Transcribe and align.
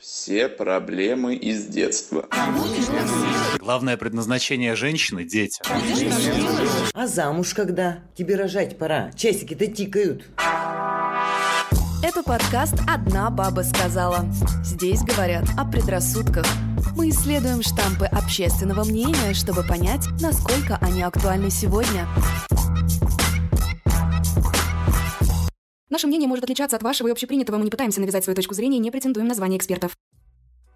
Все 0.00 0.48
проблемы 0.48 1.34
из 1.34 1.66
детства. 1.66 2.26
Главное 3.58 3.96
предназначение 3.96 4.76
женщины– 4.76 5.24
дети. 5.28 5.62
А 6.94 7.06
замуж 7.06 7.54
когда? 7.54 8.00
Тебе 8.16 8.36
рожать 8.36 8.78
пора. 8.78 9.10
Часики-то 9.12 9.66
тикают. 9.66 10.24
Это 12.04 12.22
подкаст 12.24 12.74
«Одна 12.88 13.30
баба 13.30 13.60
сказала». 13.60 14.26
Здесь 14.64 15.02
говорят 15.02 15.44
о 15.56 15.64
предрассудках. 15.64 16.46
Мы 16.96 17.10
исследуем 17.10 17.62
штампы 17.62 18.06
общественного 18.06 18.84
мнения, 18.84 19.34
чтобы 19.34 19.62
понять, 19.62 20.08
насколько 20.20 20.78
они 20.80 21.02
актуальны 21.02 21.50
сегодня. 21.50 22.06
Наше 25.92 26.06
мнение 26.06 26.26
может 26.26 26.44
отличаться 26.44 26.74
от 26.74 26.82
вашего 26.82 27.08
и 27.08 27.10
общепринятого. 27.10 27.58
Мы 27.58 27.64
не 27.64 27.70
пытаемся 27.70 28.00
навязать 28.00 28.24
свою 28.24 28.34
точку 28.34 28.54
зрения 28.54 28.78
и 28.78 28.80
не 28.80 28.90
претендуем 28.90 29.28
на 29.28 29.34
звание 29.34 29.58
экспертов. 29.58 29.94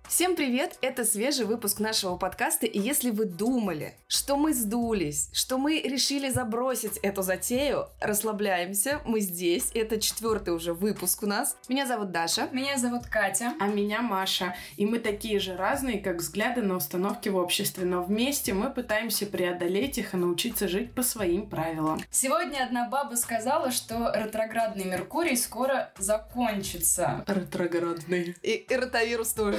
Всем 0.08 0.36
привет! 0.36 0.78
Это 0.82 1.04
свежий 1.04 1.46
выпуск 1.46 1.80
нашего 1.80 2.16
подкаста, 2.16 2.64
и 2.64 2.78
если 2.78 3.10
вы 3.10 3.24
думали, 3.24 3.96
что 4.06 4.36
мы 4.36 4.54
сдулись, 4.54 5.30
что 5.32 5.58
мы 5.58 5.80
решили 5.80 6.30
забросить 6.30 6.96
эту 6.98 7.22
затею, 7.22 7.88
расслабляемся, 8.00 9.00
мы 9.04 9.18
здесь, 9.18 9.72
это 9.74 10.00
четвертый 10.00 10.54
уже 10.54 10.74
выпуск 10.74 11.24
у 11.24 11.26
нас. 11.26 11.56
Меня 11.68 11.86
зовут 11.86 12.12
Даша. 12.12 12.48
Меня 12.52 12.78
зовут 12.78 13.06
Катя. 13.06 13.54
А 13.58 13.66
меня 13.66 14.00
Маша. 14.00 14.54
И 14.76 14.86
мы 14.86 15.00
такие 15.00 15.40
же 15.40 15.56
разные, 15.56 15.98
как 15.98 16.18
взгляды 16.18 16.62
на 16.62 16.76
установки 16.76 17.28
в 17.28 17.36
обществе, 17.36 17.84
но 17.84 18.04
вместе 18.04 18.54
мы 18.54 18.70
пытаемся 18.70 19.26
преодолеть 19.26 19.98
их 19.98 20.14
и 20.14 20.16
научиться 20.16 20.68
жить 20.68 20.94
по 20.94 21.02
своим 21.02 21.50
правилам. 21.50 22.00
Сегодня 22.12 22.62
одна 22.62 22.88
баба 22.88 23.16
сказала, 23.16 23.72
что 23.72 24.12
ретроградный 24.14 24.84
Меркурий 24.84 25.36
скоро 25.36 25.92
закончится. 25.98 27.24
Ретроградный. 27.26 28.36
И, 28.42 28.52
и 28.52 28.76
ротавирус 28.76 29.32
тоже. 29.32 29.58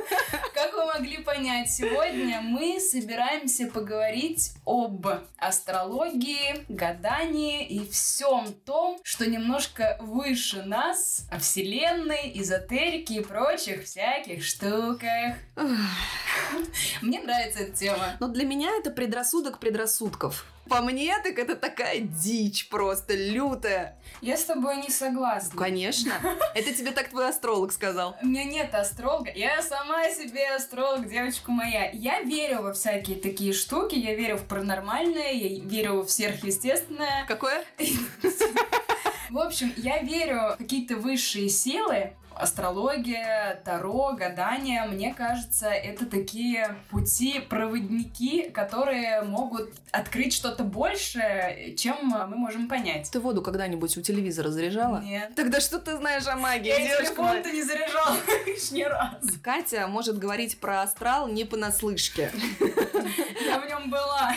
Как 0.53 0.73
вы 0.73 0.85
могли 0.85 1.17
понять, 1.17 1.71
сегодня 1.71 2.41
мы 2.41 2.79
собираемся 2.79 3.67
поговорить 3.67 4.53
об 4.65 5.07
астрологии, 5.37 6.65
гадании 6.69 7.65
и 7.65 7.87
всем 7.89 8.53
том, 8.65 8.99
что 9.03 9.25
немножко 9.25 9.97
выше 9.99 10.63
нас, 10.63 11.25
о 11.31 11.39
вселенной, 11.39 12.31
эзотерике 12.35 13.15
и 13.15 13.23
прочих 13.23 13.85
всяких 13.85 14.43
штуках. 14.43 15.35
Мне 17.01 17.21
нравится 17.21 17.59
эта 17.59 17.71
тема. 17.71 18.17
Но 18.19 18.27
для 18.27 18.45
меня 18.45 18.71
это 18.77 18.91
предрассудок 18.91 19.59
предрассудков. 19.59 20.45
По 20.69 20.79
мне, 20.81 21.13
так 21.21 21.37
это 21.37 21.55
такая 21.55 21.99
дичь 21.99 22.69
просто 22.69 23.13
лютая. 23.13 23.97
Я 24.21 24.37
с 24.37 24.45
тобой 24.45 24.77
не 24.77 24.89
согласна. 24.89 25.59
Конечно. 25.59 26.13
Это 26.55 26.73
тебе 26.73 26.91
так 26.91 27.09
твой 27.09 27.27
астролог 27.27 27.73
сказал. 27.73 28.15
У 28.21 28.27
меня 28.27 28.45
нет 28.45 28.73
астролога. 28.73 29.31
Я 29.33 29.61
сама 29.61 30.00
себе 30.09 30.55
астролог, 30.55 31.07
девочка 31.07 31.51
моя. 31.51 31.89
Я 31.91 32.21
верю 32.21 32.61
во 32.61 32.73
всякие 32.73 33.17
такие 33.17 33.53
штуки. 33.53 33.95
Я 33.95 34.15
верю 34.15 34.37
в 34.37 34.47
паранормальное, 34.47 35.31
я 35.31 35.63
верю 35.63 36.01
в 36.01 36.09
сверхъестественное. 36.09 37.25
Какое? 37.27 37.63
В 39.29 39.37
общем, 39.37 39.71
я 39.77 40.01
верю 40.01 40.55
в 40.55 40.57
какие-то 40.57 40.97
высшие 40.97 41.47
силы, 41.47 42.11
астрология, 42.41 43.61
таро, 43.63 44.13
гадание, 44.13 44.85
мне 44.85 45.13
кажется, 45.13 45.67
это 45.67 46.05
такие 46.05 46.75
пути-проводники, 46.89 48.49
которые 48.49 49.21
могут 49.21 49.71
открыть 49.91 50.33
что-то 50.33 50.63
большее, 50.63 51.75
чем 51.77 51.97
мы 52.03 52.35
можем 52.35 52.67
понять. 52.67 53.09
Ты 53.11 53.19
воду 53.19 53.41
когда-нибудь 53.41 53.95
у 53.97 54.01
телевизора 54.01 54.49
заряжала? 54.49 55.01
Нет. 55.01 55.33
Тогда 55.35 55.59
что 55.59 55.79
ты 55.79 55.97
знаешь 55.97 56.27
о 56.27 56.35
магии, 56.35 56.69
Я 56.69 56.97
телефон-то 56.97 57.51
не 57.51 57.63
заряжала 57.63 58.17
ни 58.71 58.83
разу. 58.83 59.39
Катя 59.43 59.87
может 59.87 60.17
говорить 60.17 60.59
про 60.59 60.81
астрал 60.81 61.27
не 61.27 61.45
понаслышке. 61.45 62.31
Я 63.45 63.59
в 63.59 63.67
нем 63.67 63.89
была. 63.89 64.33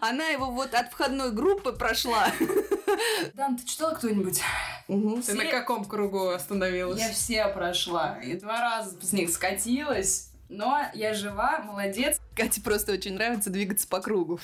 Она 0.00 0.28
его 0.28 0.46
вот 0.46 0.74
от 0.74 0.90
входной 0.92 1.32
группы 1.32 1.72
прошла. 1.72 2.30
Дан, 3.34 3.56
ты 3.56 3.66
читала 3.66 3.94
кто-нибудь? 3.94 4.42
Мгм. 4.88 5.22
Ты 5.22 5.34
на 5.34 5.46
каком 5.46 5.84
кругу 5.84 6.28
остановилась? 6.28 7.00
Я 7.00 7.10
все 7.10 7.48
прошла. 7.48 8.18
И 8.22 8.34
два 8.34 8.60
раза 8.60 8.96
с 9.00 9.12
них 9.12 9.30
скатилась. 9.30 10.30
Но 10.48 10.80
я 10.94 11.12
жива, 11.12 11.58
молодец. 11.58 12.20
Кате 12.36 12.60
просто 12.60 12.92
очень 12.92 13.14
нравится 13.14 13.50
двигаться 13.50 13.88
по 13.88 14.00
кругу. 14.00 14.38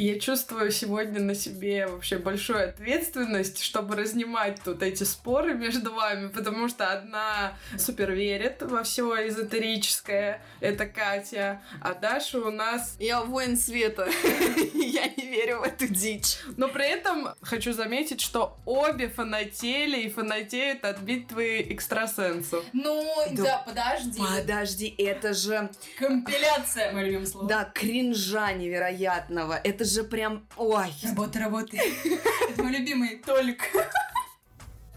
Я 0.00 0.18
чувствую 0.18 0.70
сегодня 0.70 1.20
на 1.20 1.34
себе 1.34 1.86
вообще 1.86 2.16
большую 2.16 2.70
ответственность, 2.70 3.62
чтобы 3.62 3.96
разнимать 3.96 4.58
тут 4.64 4.82
эти 4.82 5.04
споры 5.04 5.52
между 5.52 5.92
вами, 5.92 6.28
потому 6.28 6.70
что 6.70 6.90
одна 6.90 7.52
супер 7.76 8.12
верит 8.12 8.62
во 8.62 8.82
все 8.82 9.28
эзотерическое, 9.28 10.40
это 10.60 10.86
Катя, 10.86 11.60
а 11.82 11.92
Даша 11.92 12.38
у 12.38 12.50
нас... 12.50 12.96
Я 12.98 13.20
воин 13.20 13.58
света. 13.58 14.08
Я 14.74 15.06
не 15.08 15.26
верю 15.26 15.60
в 15.60 15.64
эту 15.64 15.86
дичь. 15.86 16.38
Но 16.56 16.68
при 16.68 16.90
этом 16.90 17.34
хочу 17.42 17.74
заметить, 17.74 18.22
что 18.22 18.56
обе 18.64 19.10
фанатели 19.10 20.00
и 20.00 20.08
фанатеют 20.08 20.82
от 20.86 21.00
битвы 21.00 21.60
экстрасенсу. 21.68 22.64
Ну, 22.72 23.06
Да. 23.32 23.42
да, 23.42 23.64
подожди. 23.66 24.18
Подожди, 24.18 24.94
это 24.96 25.34
же... 25.34 25.68
Компиляция, 25.98 26.90
мое 26.92 27.04
любимое 27.04 27.26
слово. 27.26 27.48
Да, 27.48 27.64
кринжа 27.74 28.50
невероятного. 28.54 29.60
Это 29.62 29.84
же 29.84 29.89
прям... 30.04 30.46
Ой. 30.56 30.92
Работа, 31.02 31.38
работа. 31.38 31.76
Это 31.76 32.62
мой 32.62 32.72
любимый 32.72 33.16
Толик. 33.18 33.62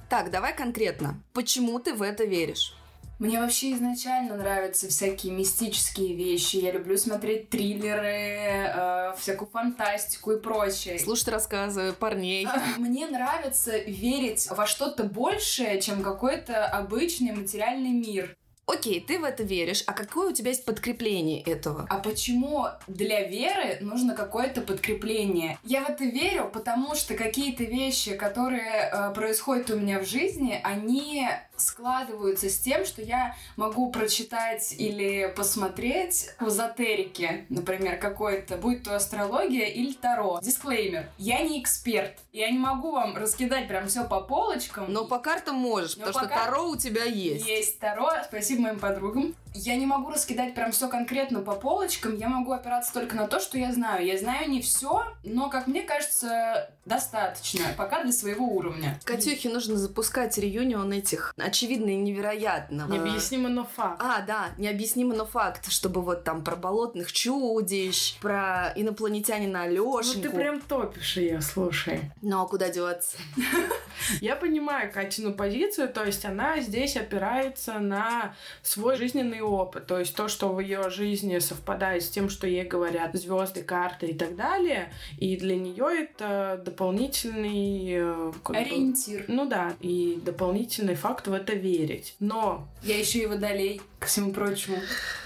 Так, 0.10 0.32
давай 0.32 0.56
конкретно. 0.56 1.22
Почему 1.34 1.80
ты 1.80 1.94
в 1.94 2.02
это 2.02 2.24
веришь? 2.24 2.76
Мне 3.20 3.40
вообще 3.40 3.74
изначально 3.74 4.36
нравятся 4.36 4.90
всякие 4.90 5.32
мистические 5.32 6.16
вещи. 6.16 6.58
Я 6.58 6.72
люблю 6.72 6.98
смотреть 6.98 7.50
триллеры, 7.50 8.08
э, 8.08 9.14
всякую 9.18 9.50
фантастику 9.50 10.34
и 10.34 10.40
прочее. 10.40 11.00
Слушать 11.00 11.30
рассказы 11.30 11.94
парней. 11.94 12.48
Мне 12.78 13.08
нравится 13.08 13.78
верить 13.78 14.48
во 14.50 14.66
что-то 14.66 15.04
большее, 15.06 15.80
чем 15.80 16.04
какой-то 16.04 16.66
обычный 16.66 17.32
материальный 17.32 17.92
мир. 17.92 18.36
Окей, 18.66 19.02
ты 19.02 19.20
в 19.20 19.26
это 19.26 19.44
веришь, 19.44 19.84
а 19.88 19.94
какое 19.94 20.30
у 20.30 20.34
тебя 20.34 20.50
есть 20.52 20.64
подкрепление 20.64 21.42
этого? 21.42 21.86
А 21.90 21.98
почему 22.00 22.66
для 22.88 23.28
веры 23.28 23.78
нужно 23.82 24.16
какое-то 24.16 24.62
подкрепление? 24.62 25.58
Я 25.64 25.84
в 25.84 25.90
это 25.90 26.06
верю, 26.06 26.50
потому 26.52 26.96
что 26.96 27.16
какие-то 27.16 27.66
вещи, 27.66 28.16
которые 28.16 28.90
э, 28.90 29.14
происходят 29.14 29.70
у 29.70 29.78
меня 29.78 30.00
в 30.00 30.06
жизни, 30.08 30.62
они 30.64 31.28
складываются 31.58 32.50
с 32.50 32.58
тем, 32.60 32.86
что 32.86 33.02
я 33.02 33.36
могу 33.58 33.92
прочитать 33.92 34.74
или 34.78 35.32
посмотреть 35.36 36.30
в 36.40 36.48
эзотерике, 36.48 37.46
например, 37.50 37.98
какой-то, 37.98 38.58
будь 38.58 38.84
то 38.84 38.96
астрология 38.96 39.66
или 39.68 39.94
таро. 39.94 40.40
Дисклеймер. 40.42 41.10
Я 41.18 41.42
не 41.42 41.62
эксперт. 41.62 42.18
Я 42.32 42.50
не 42.50 42.58
могу 42.58 42.92
вам 42.92 43.16
раскидать 43.16 43.68
прям 43.68 43.88
все 43.88 44.04
по 44.06 44.22
полочкам. 44.22 44.92
Но 44.92 45.06
по 45.06 45.20
картам 45.20 45.56
можешь, 45.56 45.96
Но 45.98 46.08
потому 46.08 46.26
что 46.26 46.30
пока- 46.30 46.46
Таро 46.46 46.70
у 46.70 46.76
тебя 46.76 47.04
есть. 47.04 47.46
Есть 47.46 47.80
Таро, 47.80 48.10
спасибо 48.28 48.53
моим 48.60 48.80
подругам. 48.80 49.36
Я 49.54 49.76
не 49.76 49.86
могу 49.86 50.10
раскидать 50.10 50.56
прям 50.56 50.72
все 50.72 50.88
конкретно 50.88 51.42
по 51.42 51.54
полочкам, 51.54 52.16
я 52.18 52.28
могу 52.28 52.52
опираться 52.52 52.94
только 52.94 53.16
на 53.16 53.28
то, 53.28 53.40
что 53.40 53.58
я 53.58 53.72
знаю. 53.72 54.06
Я 54.06 54.18
знаю 54.18 54.50
не 54.50 54.62
все, 54.62 55.06
но, 55.24 55.50
как 55.50 55.68
мне 55.68 55.84
кажется, 55.84 56.70
достаточно, 56.86 57.66
пока 57.78 58.04
для 58.04 58.12
своего 58.12 58.46
уровня. 58.46 59.00
Катюхе 59.04 59.50
нужно 59.50 59.78
запускать 59.78 60.38
реюнион 60.38 60.92
этих 60.92 61.34
очевидно 61.38 61.90
и 61.90 61.96
невероятно. 61.96 62.88
Необъяснимо, 62.90 63.50
но 63.50 63.64
факт. 63.64 64.02
А, 64.04 64.22
да, 64.22 64.50
необъяснимо, 64.58 65.14
но 65.14 65.26
факт, 65.26 65.72
чтобы 65.72 66.02
вот 66.02 66.24
там 66.24 66.44
про 66.44 66.56
болотных 66.56 67.12
чудищ, 67.12 68.18
про 68.20 68.74
инопланетянина 68.76 69.66
Ну 69.68 69.98
Алешеньку. 69.98 70.22
ты 70.22 70.30
прям 70.30 70.62
топишь 70.62 71.18
ее, 71.18 71.42
слушай. 71.42 72.12
Ну 72.22 72.42
а 72.42 72.48
куда 72.48 72.70
деваться? 72.70 73.18
Я 74.22 74.36
понимаю 74.36 74.92
Катину 74.92 75.34
позицию, 75.34 75.90
то 75.90 76.04
есть 76.04 76.26
она 76.26 76.60
здесь 76.60 76.98
опирается 76.98 77.80
на 77.80 78.36
свой 78.62 78.98
жизненный 78.98 79.43
опыт, 79.44 79.88
то 79.88 80.00
есть 80.00 80.16
то, 80.16 80.28
что 80.28 80.50
в 80.50 80.60
ее 80.60 80.90
жизни 80.90 81.40
совпадает 81.40 82.04
с 82.04 82.10
тем, 82.10 82.30
что 82.30 82.48
ей 82.48 82.64
говорят 82.64 83.16
звезды, 83.16 83.64
карты 83.64 84.08
и 84.08 84.14
так 84.14 84.36
далее, 84.36 84.92
и 85.18 85.38
для 85.38 85.56
нее 85.56 86.04
это 86.04 86.62
дополнительный 86.64 87.94
э, 87.94 88.32
бы, 88.46 88.58
Ориентир. 88.58 89.26
Ну 89.28 89.46
да, 89.46 89.74
и 89.80 90.20
дополнительный 90.24 90.96
факт 90.96 91.28
в 91.28 91.34
это 91.34 91.54
верить. 91.54 92.16
Но 92.20 92.68
Я 92.82 92.98
еще 92.98 93.20
и 93.20 93.26
водолей, 93.26 93.82
ко 94.00 94.08
всему 94.08 94.34
прочему. 94.34 94.78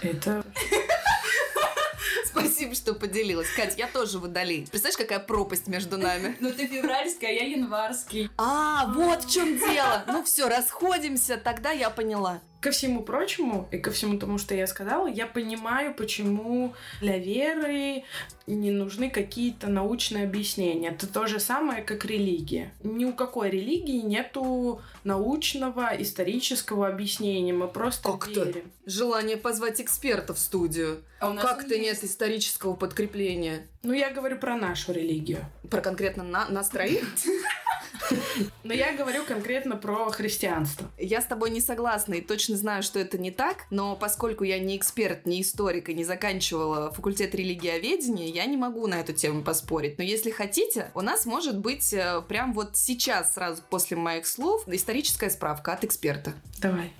это 0.01 0.43
Спасибо, 2.25 2.75
что 2.75 2.93
поделилась. 2.93 3.49
Кать, 3.55 3.77
я 3.77 3.87
тоже 3.87 4.19
водолей. 4.19 4.67
Представляешь, 4.69 4.97
какая 4.97 5.19
пропасть 5.19 5.67
между 5.67 5.97
нами? 5.97 6.35
Ну 6.39 6.51
ты 6.51 6.67
февральский, 6.67 7.27
а 7.27 7.31
я 7.31 7.43
январский. 7.45 8.29
А, 8.37 8.91
вот 8.93 9.23
в 9.23 9.31
чем 9.31 9.57
дело. 9.57 10.03
Ну 10.07 10.23
все, 10.23 10.47
расходимся, 10.47 11.37
тогда 11.37 11.71
я 11.71 11.89
поняла. 11.89 12.39
Ко 12.59 12.71
всему 12.71 13.04
прочему 13.04 13.68
и 13.71 13.77
ко 13.77 13.92
всему 13.92 14.18
тому, 14.18 14.38
что 14.38 14.56
я 14.56 14.65
сказала, 14.65 15.07
я 15.07 15.27
понимаю, 15.27 15.94
почему 15.94 16.74
для 17.01 17.18
веры 17.19 18.04
не 18.48 18.71
нужны 18.71 19.09
какие-то 19.12 19.68
научные 19.68 20.24
объяснения. 20.24 20.89
Это 20.89 21.06
то 21.06 21.27
же 21.27 21.39
самое, 21.39 21.83
как 21.83 22.06
религия. 22.06 22.74
Ни 22.81 23.06
у 23.06 23.13
какой 23.13 23.50
религии 23.51 24.01
нету 24.01 24.81
научного, 25.04 25.92
исторического 26.00 26.88
объяснения. 26.88 27.54
Мы 27.54 27.68
просто 27.68 28.12
Как 28.12 28.27
верим. 28.27 28.71
Желание 28.86 29.38
позвать 29.38 29.80
экспертов 29.81 30.38
в 30.38 30.39
студию. 30.39 31.03
А 31.19 31.36
Как-то 31.36 31.75
он 31.75 31.81
нет 31.81 31.94
есть. 32.01 32.06
исторического 32.06 32.74
подкрепления. 32.74 33.68
Ну, 33.83 33.94
я 33.94 34.10
говорю 34.12 34.38
про 34.39 34.56
нашу 34.56 34.94
религию. 34.94 35.39
Про 35.69 35.81
конкретно 35.81 36.24
на, 36.24 36.48
нас 36.50 36.69
троих? 36.69 37.03
Но 38.63 38.73
я 38.73 38.95
говорю 38.95 39.23
конкретно 39.23 39.75
про 39.75 40.09
христианство. 40.09 40.89
Я 40.97 41.21
с 41.21 41.25
тобой 41.25 41.49
не 41.49 41.61
согласна 41.61 42.15
и 42.15 42.21
точно 42.21 42.57
знаю, 42.57 42.83
что 42.83 42.99
это 42.99 43.17
не 43.17 43.31
так, 43.31 43.65
но 43.69 43.95
поскольку 43.95 44.44
я 44.44 44.59
не 44.59 44.77
эксперт, 44.77 45.25
не 45.25 45.41
историк 45.41 45.89
и 45.89 45.94
не 45.94 46.03
заканчивала 46.03 46.91
факультет 46.91 47.33
религиоведения, 47.35 48.27
я 48.27 48.45
не 48.45 48.57
могу 48.57 48.88
на 48.88 48.99
эту 48.99 49.13
тему 49.13 49.44
поспорить. 49.44 49.97
Но 49.97 50.03
если 50.03 50.31
хотите, 50.31 50.91
у 50.94 51.01
нас 51.01 51.25
может 51.25 51.59
быть 51.59 51.94
э, 51.94 52.21
прям 52.27 52.53
вот 52.53 52.75
сейчас, 52.75 53.33
сразу 53.33 53.61
после 53.69 53.97
моих 53.97 54.27
слов, 54.27 54.63
историческая 54.67 55.29
справка 55.29 55.73
от 55.73 55.83
эксперта. 55.83 56.33
Давай. 56.59 56.93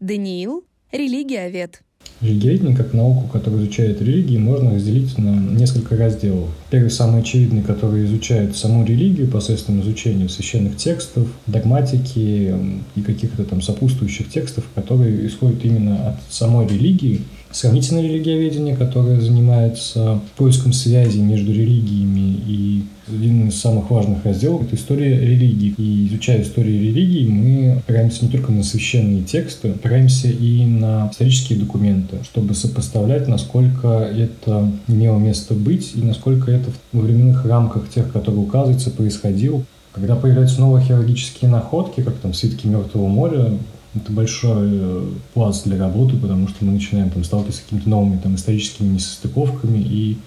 Даниил– 0.00 0.64
религиовед. 0.92 1.82
Религиоведение, 2.20 2.76
как 2.76 2.94
науку, 2.94 3.28
которая 3.32 3.60
изучает 3.60 4.02
религии, 4.02 4.38
можно 4.38 4.74
разделить 4.74 5.16
на 5.18 5.30
несколько 5.30 5.96
разделов. 5.96 6.48
Первый, 6.68 6.90
самый 6.90 7.20
очевидный, 7.20 7.62
который 7.62 8.04
изучает 8.06 8.56
саму 8.56 8.84
религию 8.84 9.28
посредством 9.28 9.80
изучения 9.82 10.28
священных 10.28 10.76
текстов, 10.76 11.28
догматики 11.46 12.54
и 12.96 13.00
каких-то 13.02 13.44
там 13.44 13.62
сопутствующих 13.62 14.28
текстов, 14.30 14.64
которые 14.74 15.28
исходят 15.28 15.64
именно 15.64 16.08
от 16.08 16.16
самой 16.28 16.66
религии. 16.66 17.20
Сравнительное 17.52 18.02
религиоведение, 18.02 18.76
которое 18.76 19.20
занимается 19.20 20.20
поиском 20.36 20.72
связи 20.72 21.18
между 21.18 21.52
религиями 21.52 22.36
и 22.46 22.82
один 23.10 23.48
из 23.48 23.60
самых 23.60 23.90
важных 23.90 24.24
разделов– 24.24 24.62
это 24.66 24.76
история 24.76 25.18
религии. 25.20 25.74
И 25.78 26.08
изучая 26.08 26.42
историю 26.42 26.82
религии, 26.82 27.28
мы 27.28 27.72
опираемся 27.72 28.24
не 28.24 28.30
только 28.30 28.52
на 28.52 28.62
священные 28.62 29.22
тексты, 29.22 29.70
опираемся 29.70 30.28
и 30.28 30.64
на 30.64 31.08
исторические 31.10 31.58
документы, 31.58 32.18
чтобы 32.24 32.54
сопоставлять, 32.54 33.28
насколько 33.28 33.88
это 33.88 34.70
имело 34.86 35.18
место 35.18 35.54
быть 35.54 35.92
и 35.94 36.02
насколько 36.02 36.50
это 36.50 36.70
во 36.92 37.00
временных 37.00 37.44
рамках 37.44 37.88
тех, 37.88 38.12
которые 38.12 38.40
указываются, 38.40 38.90
происходило. 38.90 39.64
Когда 39.92 40.14
появляются 40.14 40.60
новые 40.60 40.82
археологические 40.82 41.50
находки, 41.50 42.02
как 42.02 42.14
там 42.16 42.34
свитки 42.34 42.66
Мертвого 42.66 43.08
моря, 43.08 43.52
это 43.94 44.12
большой 44.12 44.68
э, 44.70 45.06
пласт 45.34 45.64
для 45.64 45.78
работы, 45.78 46.16
потому 46.16 46.46
что 46.48 46.64
мы 46.64 46.72
начинаем 46.72 47.10
там 47.10 47.24
сталкиваться 47.24 47.60
с 47.60 47.64
какими-то 47.64 47.88
новыми 47.88 48.18
там 48.18 48.34
историческими 48.34 48.94
несостыковками 48.94 49.78
и 49.78 50.18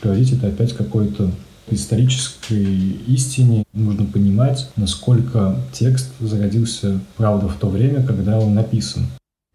приводить 0.00 0.32
это 0.32 0.48
опять 0.48 0.72
к 0.72 0.76
какой-то 0.76 1.30
исторической 1.72 2.92
истине. 3.06 3.64
Нужно 3.72 4.04
понимать, 4.04 4.70
насколько 4.76 5.56
текст 5.72 6.10
зародился, 6.20 7.00
правда, 7.16 7.48
в 7.48 7.56
то 7.58 7.68
время, 7.68 8.06
когда 8.06 8.38
он 8.38 8.54
написан. 8.54 9.06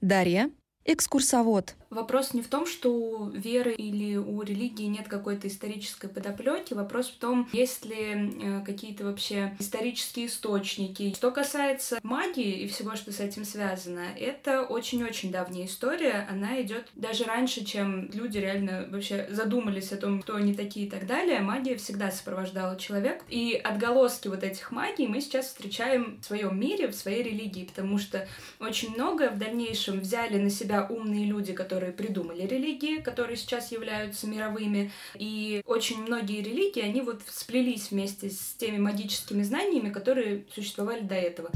Дарья– 0.02 0.50
экскурсовод. 0.86 1.76
Вопрос 1.94 2.34
не 2.34 2.42
в 2.42 2.48
том, 2.48 2.66
что 2.66 2.92
у 2.92 3.30
веры 3.30 3.74
или 3.74 4.16
у 4.16 4.42
религии 4.42 4.86
нет 4.86 5.08
какой-то 5.08 5.48
исторической 5.48 6.08
подоплеки. 6.08 6.74
Вопрос 6.74 7.08
в 7.08 7.18
том, 7.18 7.48
есть 7.54 7.86
ли 7.86 8.32
э, 8.42 8.62
какие-то 8.66 9.06
вообще 9.06 9.56
исторические 9.60 10.26
источники. 10.26 11.14
Что 11.16 11.32
касается 11.32 12.00
магии 12.04 12.62
и 12.62 12.68
всего, 12.68 12.96
что 12.96 13.12
с 13.12 13.20
этим 13.20 13.46
связано, 13.46 14.06
это 14.18 14.64
очень-очень 14.64 15.32
давняя 15.32 15.66
история. 15.66 16.28
Она 16.30 16.62
идет 16.62 16.88
даже 16.96 17.26
раньше, 17.26 17.64
чем 17.64 18.10
люди 18.12 18.38
реально 18.38 18.88
вообще 18.90 19.28
задумались 19.30 19.92
о 19.92 19.98
том, 19.98 20.22
кто 20.22 20.36
они 20.36 20.54
такие 20.54 20.88
и 20.88 20.90
так 20.90 21.06
далее. 21.06 21.40
Магия 21.42 21.76
всегда 21.76 22.12
сопровождала 22.12 22.78
человека. 22.78 23.24
И 23.30 23.54
отголоски 23.54 24.28
вот 24.28 24.44
этих 24.44 24.72
магий 24.72 25.08
мы 25.08 25.22
сейчас 25.22 25.48
встречаем 25.48 26.18
в 26.22 26.26
своем 26.26 26.60
мире, 26.60 26.88
в 26.88 26.96
своей 26.96 27.24
религии, 27.24 27.66
потому 27.66 27.98
что 27.98 28.28
очень 28.60 28.94
многое 28.96 29.30
в 29.30 29.38
дальнейшем 29.38 30.00
взяли 30.00 30.38
на 30.38 30.50
себя 30.50 30.88
умные 30.90 31.26
люди, 31.26 31.54
которые 31.54 31.83
придумали 31.92 32.44
религии, 32.44 33.02
которые 33.02 33.38
сейчас 33.38 33.72
являются 33.72 34.28
мировыми. 34.28 34.92
И 35.16 35.62
очень 35.66 36.02
многие 36.02 36.42
религии, 36.42 36.82
они 36.82 37.02
вот 37.02 37.22
сплелись 37.28 37.92
вместе 37.92 38.30
с 38.30 38.56
теми 38.58 38.78
магическими 38.78 39.44
знаниями, 39.44 39.90
которые 39.90 40.46
существовали 40.54 41.02
до 41.02 41.16
этого. 41.16 41.50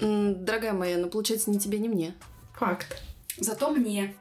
Дорогая 0.00 0.72
моя, 0.72 0.98
ну 0.98 1.08
получается 1.08 1.50
ни 1.50 1.58
тебе, 1.58 1.78
ни 1.78 1.88
мне. 1.88 2.14
Факт. 2.58 3.02
Зато 3.38 3.70
мне. 3.70 4.14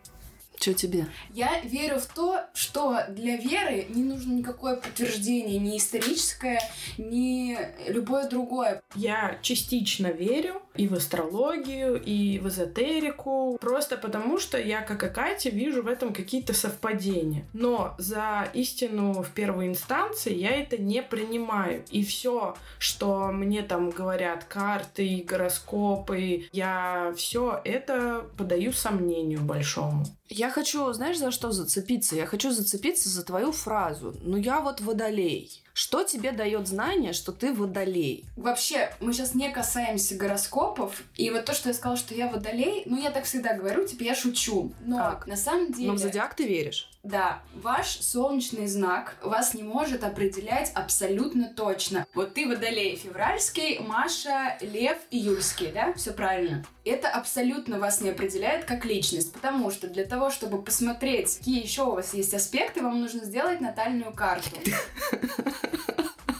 Че 0.59 0.73
тебе? 0.73 1.05
Я 1.33 1.61
верю 1.61 1.99
в 1.99 2.07
то, 2.07 2.41
что 2.53 3.03
для 3.09 3.37
веры 3.37 3.85
не 3.89 4.03
нужно 4.03 4.33
никакое 4.33 4.75
подтверждение, 4.75 5.59
ни 5.59 5.77
историческое, 5.77 6.59
ни 6.97 7.57
любое 7.87 8.27
другое. 8.27 8.81
Я 8.95 9.37
частично 9.41 10.07
верю 10.07 10.61
и 10.77 10.87
в 10.87 10.93
астрологию, 10.93 12.01
и 12.01 12.39
в 12.39 12.47
эзотерику, 12.47 13.57
просто 13.59 13.97
потому 13.97 14.39
что 14.39 14.57
я, 14.59 14.81
как 14.81 15.03
и 15.03 15.09
Катя, 15.09 15.49
вижу 15.49 15.83
в 15.83 15.87
этом 15.87 16.13
какие-то 16.13 16.53
совпадения. 16.53 17.45
Но 17.53 17.95
за 17.97 18.49
истину 18.53 19.23
в 19.23 19.29
первой 19.31 19.67
инстанции 19.67 20.33
я 20.33 20.51
это 20.51 20.77
не 20.77 21.01
принимаю. 21.01 21.83
И 21.91 22.03
все, 22.03 22.55
что 22.79 23.27
мне 23.27 23.63
там 23.63 23.89
говорят 23.89 24.43
карты, 24.45 25.25
гороскопы, 25.27 26.47
я 26.51 27.13
все 27.15 27.59
это 27.63 28.25
подаю 28.37 28.71
сомнению 28.71 29.41
большому. 29.41 30.05
Я 30.29 30.49
хочу, 30.49 30.91
знаешь, 30.93 31.17
за 31.17 31.31
что 31.31 31.51
зацепиться? 31.51 32.15
Я 32.15 32.25
хочу 32.25 32.51
зацепиться 32.51 33.09
за 33.09 33.23
твою 33.23 33.51
фразу. 33.51 34.15
Ну 34.21 34.37
я 34.37 34.59
вот 34.59 34.81
водолей. 34.81 35.63
Что 35.77 36.03
тебе 36.03 36.31
дает 36.31 36.67
знание, 36.67 37.13
что 37.13 37.31
ты 37.31 37.53
водолей? 37.53 38.25
Вообще, 38.35 38.91
мы 38.99 39.13
сейчас 39.13 39.35
не 39.35 39.51
касаемся 39.51 40.15
гороскопов. 40.15 41.03
И 41.17 41.29
вот 41.29 41.45
то, 41.45 41.53
что 41.53 41.69
я 41.69 41.75
сказала, 41.75 41.95
что 41.95 42.15
я 42.15 42.29
водолей, 42.29 42.81
ну, 42.87 42.99
я 42.99 43.11
так 43.11 43.25
всегда 43.25 43.53
говорю, 43.53 43.85
типа, 43.85 44.01
я 44.01 44.15
шучу. 44.15 44.73
Но 44.83 44.97
Так. 44.97 45.27
на 45.27 45.35
самом 45.35 45.71
деле... 45.71 45.89
Но 45.89 45.93
в 45.93 45.99
зодиак 45.99 46.33
ты 46.33 46.47
веришь? 46.47 46.89
Да, 47.07 47.41
ваш 47.55 48.01
солнечный 48.01 48.67
знак 48.67 49.15
вас 49.23 49.53
не 49.53 49.63
может 49.63 50.03
определять 50.03 50.73
абсолютно 50.75 51.47
точно. 51.55 52.05
Вот 52.13 52.33
ты 52.33 52.45
водолей 52.45 52.97
февральский, 52.97 53.79
Маша 53.79 54.57
лев 54.59 54.97
июльский, 55.09 55.71
да? 55.71 55.93
Все 55.93 56.11
правильно. 56.11 56.65
Это 56.83 57.07
абсолютно 57.07 57.79
вас 57.79 58.01
не 58.01 58.09
определяет 58.09 58.65
как 58.65 58.83
личность, 58.83 59.31
потому 59.31 59.71
что 59.71 59.87
для 59.87 60.03
того, 60.03 60.31
чтобы 60.31 60.61
посмотреть, 60.61 61.37
какие 61.37 61.63
еще 61.63 61.83
у 61.83 61.91
вас 61.91 62.13
есть 62.13 62.33
аспекты, 62.33 62.81
вам 62.81 62.99
нужно 62.99 63.23
сделать 63.23 63.61
натальную 63.61 64.11
карту. 64.11 64.49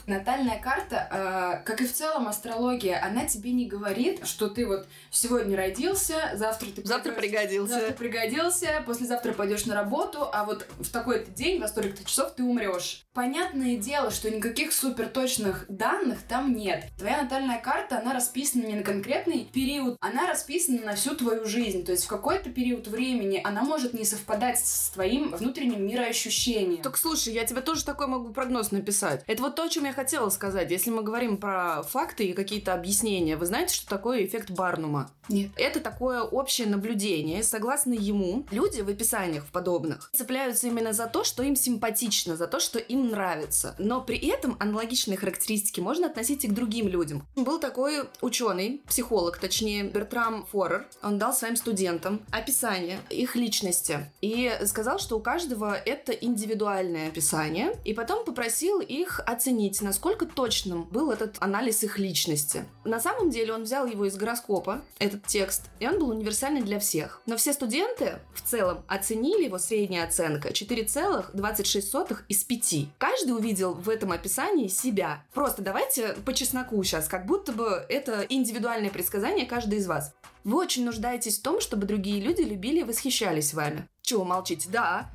Натальная 0.07 0.57
карта, 0.57 1.07
э, 1.11 1.65
как 1.65 1.81
и 1.81 1.85
в 1.85 1.93
целом 1.93 2.29
астрология, 2.29 3.03
она 3.03 3.25
тебе 3.25 3.51
не 3.51 3.67
говорит, 3.67 4.25
что 4.25 4.47
ты 4.47 4.65
вот 4.65 4.87
сегодня 5.11 5.57
родился, 5.57 6.31
завтра 6.33 6.67
ты 6.67 6.87
Завтра 6.87 7.11
пригодился. 7.11 7.73
Завтра 7.73 7.93
пригодился, 7.93 8.83
послезавтра 8.85 9.33
пойдешь 9.33 9.65
на 9.65 9.75
работу, 9.75 10.29
а 10.31 10.45
вот 10.45 10.65
в 10.79 10.89
такой-то 10.89 11.29
день, 11.31 11.59
во 11.59 11.67
столько-то 11.67 12.05
часов 12.05 12.31
ты 12.35 12.43
умрешь. 12.43 13.03
Понятное 13.11 13.75
дело, 13.75 14.09
что 14.09 14.31
никаких 14.31 14.71
супер 14.71 15.09
точных 15.09 15.65
данных 15.67 16.19
там 16.21 16.55
нет. 16.55 16.85
Твоя 16.97 17.23
натальная 17.23 17.59
карта, 17.59 17.99
она 17.99 18.13
расписана 18.13 18.63
не 18.63 18.75
на 18.75 18.83
конкретный 18.83 19.49
период, 19.51 19.97
она 19.99 20.25
расписана 20.25 20.85
на 20.85 20.95
всю 20.95 21.15
твою 21.15 21.43
жизнь. 21.45 21.83
То 21.83 21.91
есть 21.91 22.05
в 22.05 22.07
какой-то 22.07 22.49
период 22.49 22.87
времени 22.87 23.41
она 23.43 23.63
может 23.63 23.93
не 23.93 24.05
совпадать 24.05 24.59
с 24.59 24.89
твоим 24.91 25.31
внутренним 25.31 25.85
мироощущением. 25.85 26.81
Так 26.81 26.95
слушай, 26.95 27.33
я 27.33 27.43
тебе 27.43 27.59
тоже 27.59 27.83
такой 27.83 28.07
могу 28.07 28.31
прогноз 28.31 28.71
написать. 28.71 29.23
Это 29.27 29.41
вот 29.41 29.55
то, 29.55 29.63
о 29.63 29.69
чем 29.69 29.83
я 29.83 29.96
хотела 29.97 30.29
сказать. 30.29 30.69
Если 30.69 30.91
мы 30.91 31.01
говорим 31.01 31.37
про 31.37 31.81
факты 31.81 32.25
и 32.25 32.33
какие-то 32.33 32.75
объяснения, 32.75 33.35
вы 33.35 33.47
знаете, 33.47 33.73
что 33.73 33.89
такое 33.89 34.23
эффект 34.23 34.51
Барнума? 34.51 35.09
Нет. 35.29 35.51
Это 35.55 35.79
такое 35.79 36.21
общее 36.21 36.67
наблюдение. 36.67 37.43
Согласно 37.43 37.93
ему, 37.93 38.45
люди 38.51 38.81
в 38.81 38.89
описаниях 38.89 39.45
в 39.45 39.51
подобных 39.51 40.09
цепляются 40.13 40.67
именно 40.67 40.93
за 40.93 41.07
то, 41.07 41.23
что 41.23 41.43
им 41.43 41.55
симпатично, 41.55 42.35
за 42.35 42.47
то, 42.47 42.59
что 42.59 42.79
им 42.79 43.09
нравится. 43.09 43.75
Но 43.77 44.01
при 44.01 44.17
этом 44.17 44.55
аналогичные 44.59 45.17
характеристики 45.17 45.79
можно 45.79 46.07
относить 46.07 46.45
и 46.45 46.47
к 46.47 46.53
другим 46.53 46.87
людям. 46.87 47.27
Был 47.35 47.59
такой 47.59 48.07
ученый, 48.21 48.81
психолог, 48.87 49.37
точнее, 49.37 49.83
Бертрам 49.83 50.45
Форер. 50.51 50.87
Он 51.03 51.17
дал 51.17 51.33
своим 51.33 51.55
студентам 51.55 52.21
описание 52.31 52.99
их 53.09 53.35
личности 53.35 54.11
и 54.21 54.51
сказал, 54.65 54.99
что 54.99 55.17
у 55.17 55.19
каждого 55.19 55.73
это 55.73 56.11
индивидуальное 56.11 57.07
описание. 57.07 57.77
И 57.85 57.93
потом 57.93 58.25
попросил 58.25 58.79
их 58.79 59.19
оценить, 59.25 59.81
насколько 59.81 60.25
точным 60.25 60.83
был 60.85 61.11
этот 61.11 61.37
анализ 61.39 61.83
их 61.83 61.99
личности. 61.99 62.65
На 62.83 62.99
самом 62.99 63.29
деле 63.29 63.53
он 63.53 63.63
взял 63.63 63.85
его 63.85 64.05
из 64.05 64.15
гороскопа, 64.15 64.81
этот 65.17 65.27
текст, 65.27 65.63
и 65.79 65.87
он 65.87 65.99
был 65.99 66.09
универсальный 66.09 66.61
для 66.61 66.79
всех. 66.79 67.21
Но 67.25 67.37
все 67.37 67.53
студенты 67.53 68.19
в 68.33 68.41
целом 68.41 68.83
оценили 68.87 69.45
его 69.45 69.57
средняя 69.57 70.05
оценка 70.05 70.49
4,26 70.49 72.17
из 72.27 72.43
5. 72.43 72.75
Каждый 72.97 73.31
увидел 73.31 73.73
в 73.73 73.89
этом 73.89 74.11
описании 74.11 74.67
себя. 74.67 75.23
Просто 75.33 75.61
давайте 75.61 76.13
по 76.25 76.33
чесноку 76.33 76.81
сейчас, 76.83 77.07
как 77.07 77.25
будто 77.25 77.51
бы 77.51 77.85
это 77.89 78.25
индивидуальное 78.29 78.89
предсказание 78.89 79.45
каждой 79.45 79.79
из 79.79 79.87
вас. 79.87 80.13
Вы 80.43 80.57
очень 80.57 80.85
нуждаетесь 80.85 81.39
в 81.39 81.41
том, 81.41 81.59
чтобы 81.59 81.85
другие 81.85 82.21
люди 82.21 82.41
любили 82.41 82.79
и 82.79 82.83
восхищались 82.83 83.53
вами. 83.53 83.87
Чего 84.01 84.23
молчите? 84.23 84.69
Да. 84.69 85.11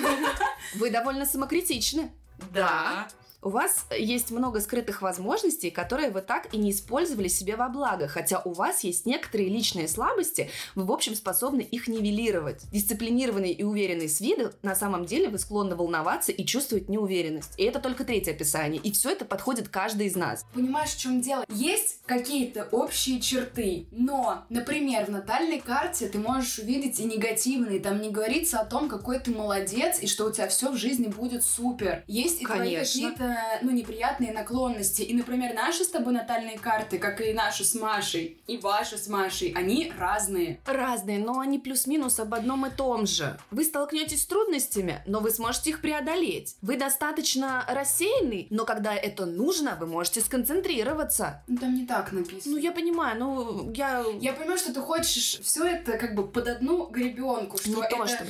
Вы 0.76 0.90
довольно 0.90 1.26
самокритичны. 1.26 2.12
Да. 2.52 3.08
У 3.46 3.48
вас 3.48 3.86
есть 3.96 4.32
много 4.32 4.60
скрытых 4.60 5.02
возможностей, 5.02 5.70
которые 5.70 6.10
вы 6.10 6.20
так 6.20 6.52
и 6.52 6.56
не 6.56 6.72
использовали 6.72 7.28
себе 7.28 7.54
во 7.54 7.68
благо, 7.68 8.08
хотя 8.08 8.40
у 8.40 8.52
вас 8.52 8.82
есть 8.82 9.06
некоторые 9.06 9.48
личные 9.48 9.86
слабости, 9.86 10.50
вы, 10.74 10.82
в 10.82 10.90
общем, 10.90 11.14
способны 11.14 11.60
их 11.60 11.86
нивелировать. 11.86 12.64
Дисциплинированный 12.72 13.52
и 13.52 13.62
уверенный 13.62 14.08
с 14.08 14.20
виду, 14.20 14.50
на 14.64 14.74
самом 14.74 15.06
деле 15.06 15.28
вы 15.28 15.38
склонны 15.38 15.76
волноваться 15.76 16.32
и 16.32 16.44
чувствовать 16.44 16.88
неуверенность. 16.88 17.52
И 17.56 17.62
это 17.62 17.78
только 17.78 18.02
третье 18.02 18.32
описание. 18.32 18.82
И 18.82 18.90
все 18.90 19.10
это 19.10 19.24
подходит 19.24 19.68
каждый 19.68 20.08
из 20.08 20.16
нас. 20.16 20.44
Понимаешь, 20.52 20.90
в 20.90 20.98
чем 20.98 21.20
дело? 21.20 21.44
Есть 21.48 22.00
какие-то 22.04 22.66
общие 22.72 23.20
черты, 23.20 23.86
но, 23.92 24.44
например, 24.48 25.04
в 25.04 25.10
натальной 25.10 25.60
карте 25.60 26.08
ты 26.08 26.18
можешь 26.18 26.58
увидеть 26.58 26.98
и 26.98 27.04
негативные, 27.04 27.78
там 27.78 28.00
не 28.02 28.10
говорится 28.10 28.58
о 28.58 28.64
том, 28.64 28.88
какой 28.88 29.20
ты 29.20 29.30
молодец 29.30 30.00
и 30.02 30.08
что 30.08 30.26
у 30.26 30.32
тебя 30.32 30.48
все 30.48 30.72
в 30.72 30.76
жизни 30.76 31.06
будет 31.06 31.44
супер. 31.44 32.02
Есть 32.08 32.42
и 32.42 32.44
твои 32.44 32.74
какие-то 32.74 33.35
ну, 33.62 33.70
неприятные 33.70 34.32
наклонности. 34.32 35.02
И, 35.02 35.14
например, 35.14 35.54
наши 35.54 35.84
с 35.84 35.88
тобой 35.88 36.12
натальные 36.12 36.58
карты, 36.58 36.98
как 36.98 37.20
и 37.20 37.32
наши 37.32 37.64
с 37.64 37.74
Машей, 37.74 38.38
и 38.46 38.58
ваши 38.58 38.98
с 38.98 39.08
Машей, 39.08 39.52
они 39.56 39.92
разные. 39.98 40.60
Разные, 40.66 41.18
но 41.18 41.40
они 41.40 41.58
плюс-минус 41.58 42.18
об 42.20 42.34
одном 42.34 42.66
и 42.66 42.70
том 42.70 43.06
же. 43.06 43.38
Вы 43.50 43.64
столкнетесь 43.64 44.22
с 44.22 44.26
трудностями, 44.26 45.02
но 45.06 45.20
вы 45.20 45.30
сможете 45.30 45.70
их 45.70 45.80
преодолеть. 45.80 46.56
Вы 46.62 46.76
достаточно 46.76 47.64
рассеянный, 47.68 48.46
но 48.50 48.64
когда 48.64 48.94
это 48.94 49.26
нужно, 49.26 49.76
вы 49.78 49.86
можете 49.86 50.20
сконцентрироваться. 50.20 51.42
Ну, 51.46 51.56
там 51.56 51.74
не 51.74 51.86
так 51.86 52.12
написано. 52.12 52.54
Ну, 52.54 52.60
я 52.60 52.72
понимаю, 52.72 53.18
ну, 53.18 53.72
я... 53.72 54.04
Я 54.20 54.32
понимаю, 54.32 54.58
что 54.58 54.72
ты 54.72 54.80
хочешь 54.80 55.40
все 55.42 55.64
это 55.64 55.98
как 55.98 56.14
бы 56.14 56.26
под 56.26 56.48
одну 56.48 56.86
гребенку, 56.86 57.58
что 57.58 57.68
не 57.68 57.82
это... 57.82 57.96
то, 57.96 58.06
что 58.06 58.26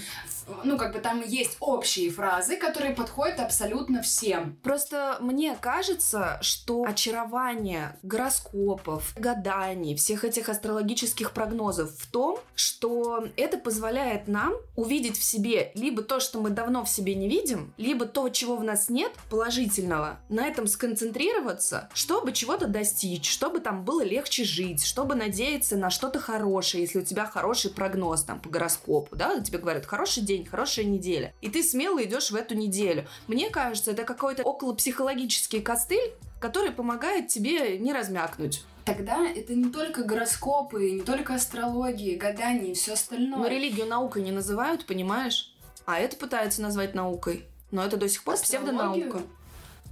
ну, 0.65 0.77
как 0.77 0.93
бы 0.93 1.01
там 1.01 1.23
есть 1.23 1.57
общие 1.61 2.11
фразы, 2.11 2.57
которые 2.57 2.95
подходят 2.95 3.41
абсолютно 3.41 4.03
всем. 4.03 4.57
Просто 4.63 5.17
мне 5.21 5.57
кажется, 5.61 6.39
что 6.43 6.85
очарование 6.85 7.97
гороскопов, 8.03 9.15
гаданий, 9.17 9.95
всех 9.97 10.25
этих 10.25 10.49
астрологических 10.49 11.33
прогнозов 11.33 11.91
в 11.97 12.11
том, 12.11 12.39
что 12.55 13.27
это 13.37 13.59
позволяет 13.59 14.29
нам 14.29 14.55
увидеть 14.75 15.19
в 15.19 15.23
себе 15.23 15.73
либо 15.75 16.03
то, 16.03 16.21
что 16.21 16.41
мы 16.41 16.51
давно 16.51 16.85
в 16.85 16.89
себе 16.89 17.15
не 17.15 17.29
видим, 17.29 17.73
либо 17.77 18.07
то, 18.07 18.29
чего 18.29 18.57
в 18.57 18.65
нас 18.65 18.89
нет, 18.89 19.13
положительного, 19.31 20.19
на 20.29 20.47
этом 20.47 20.67
сконцентрироваться, 20.67 21.89
чтобы 21.95 22.33
чего-то 22.33 22.67
достичь, 22.67 23.31
чтобы 23.31 23.61
там 23.61 23.85
было 23.85 24.03
легче 24.03 24.45
жить, 24.45 24.85
чтобы 24.85 25.15
надеяться 25.15 25.77
на 25.77 25.91
что-то 25.91 26.19
хорошее, 26.19 26.85
если 26.85 26.99
у 27.01 27.05
тебя 27.05 27.27
хороший 27.27 27.71
прогноз 27.71 28.23
там 28.25 28.41
по 28.41 28.49
гороскопу, 28.49 29.17
да, 29.17 29.41
тебе 29.41 29.59
говорят, 29.59 29.87
хороший 29.87 30.23
день, 30.23 30.36
день, 30.37 30.47
хорошая 30.47 30.85
неделя. 30.85 31.35
И 31.41 31.49
ты 31.49 31.63
смело 31.63 32.03
идешь 32.03 32.31
в 32.31 32.37
эту 32.37 32.55
неделю. 32.55 33.07
Мне 33.27 33.51
кажется, 33.51 33.91
это 33.91 34.05
какой-то 34.05 34.43
около 34.43 34.75
психологический 34.75 35.61
костыль, 35.61 36.13
который 36.41 36.71
помогает 36.71 37.29
тебе 37.29 37.79
не 37.79 37.93
размякнуть. 37.93 38.65
Тогда 38.85 39.27
это 39.27 39.55
не 39.55 39.71
только 39.71 40.05
гороскопы, 40.05 40.93
не 40.93 41.01
только 41.01 41.35
астрологии, 41.35 42.15
гадания 42.17 42.71
и 42.71 42.75
все 42.75 42.93
остальное. 42.93 43.39
Но 43.39 43.47
религию 43.49 43.87
наукой 43.87 44.23
не 44.23 44.31
называют, 44.31 44.87
понимаешь? 44.87 45.53
А 45.87 45.99
это 45.99 46.17
пытаются 46.17 46.63
назвать 46.63 46.95
наукой. 46.95 47.47
Но 47.73 47.85
это 47.85 47.97
до 47.97 48.09
сих 48.09 48.23
пор 48.23 48.35
Астрологию? 48.35 48.77
псевдонаука. 48.79 49.23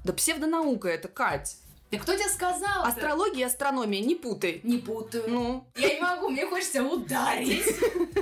Да 0.05 0.13
псевдонаука 0.13 0.89
это, 0.89 1.09
Кать. 1.09 1.57
Да 1.95 2.03
кто 2.03 2.15
тебе 2.15 2.29
сказал? 2.29 2.85
Астрология 2.85 3.41
и 3.41 3.49
астрономия, 3.49 4.01
не 4.01 4.15
путай. 4.15 4.61
Не 4.63 4.79
путаю. 4.79 5.25
Ну, 5.29 5.67
Я 5.77 5.95
не 5.95 6.01
могу, 6.01 6.29
мне 6.29 6.47
хочется 6.47 6.83
ударить. 6.83 7.65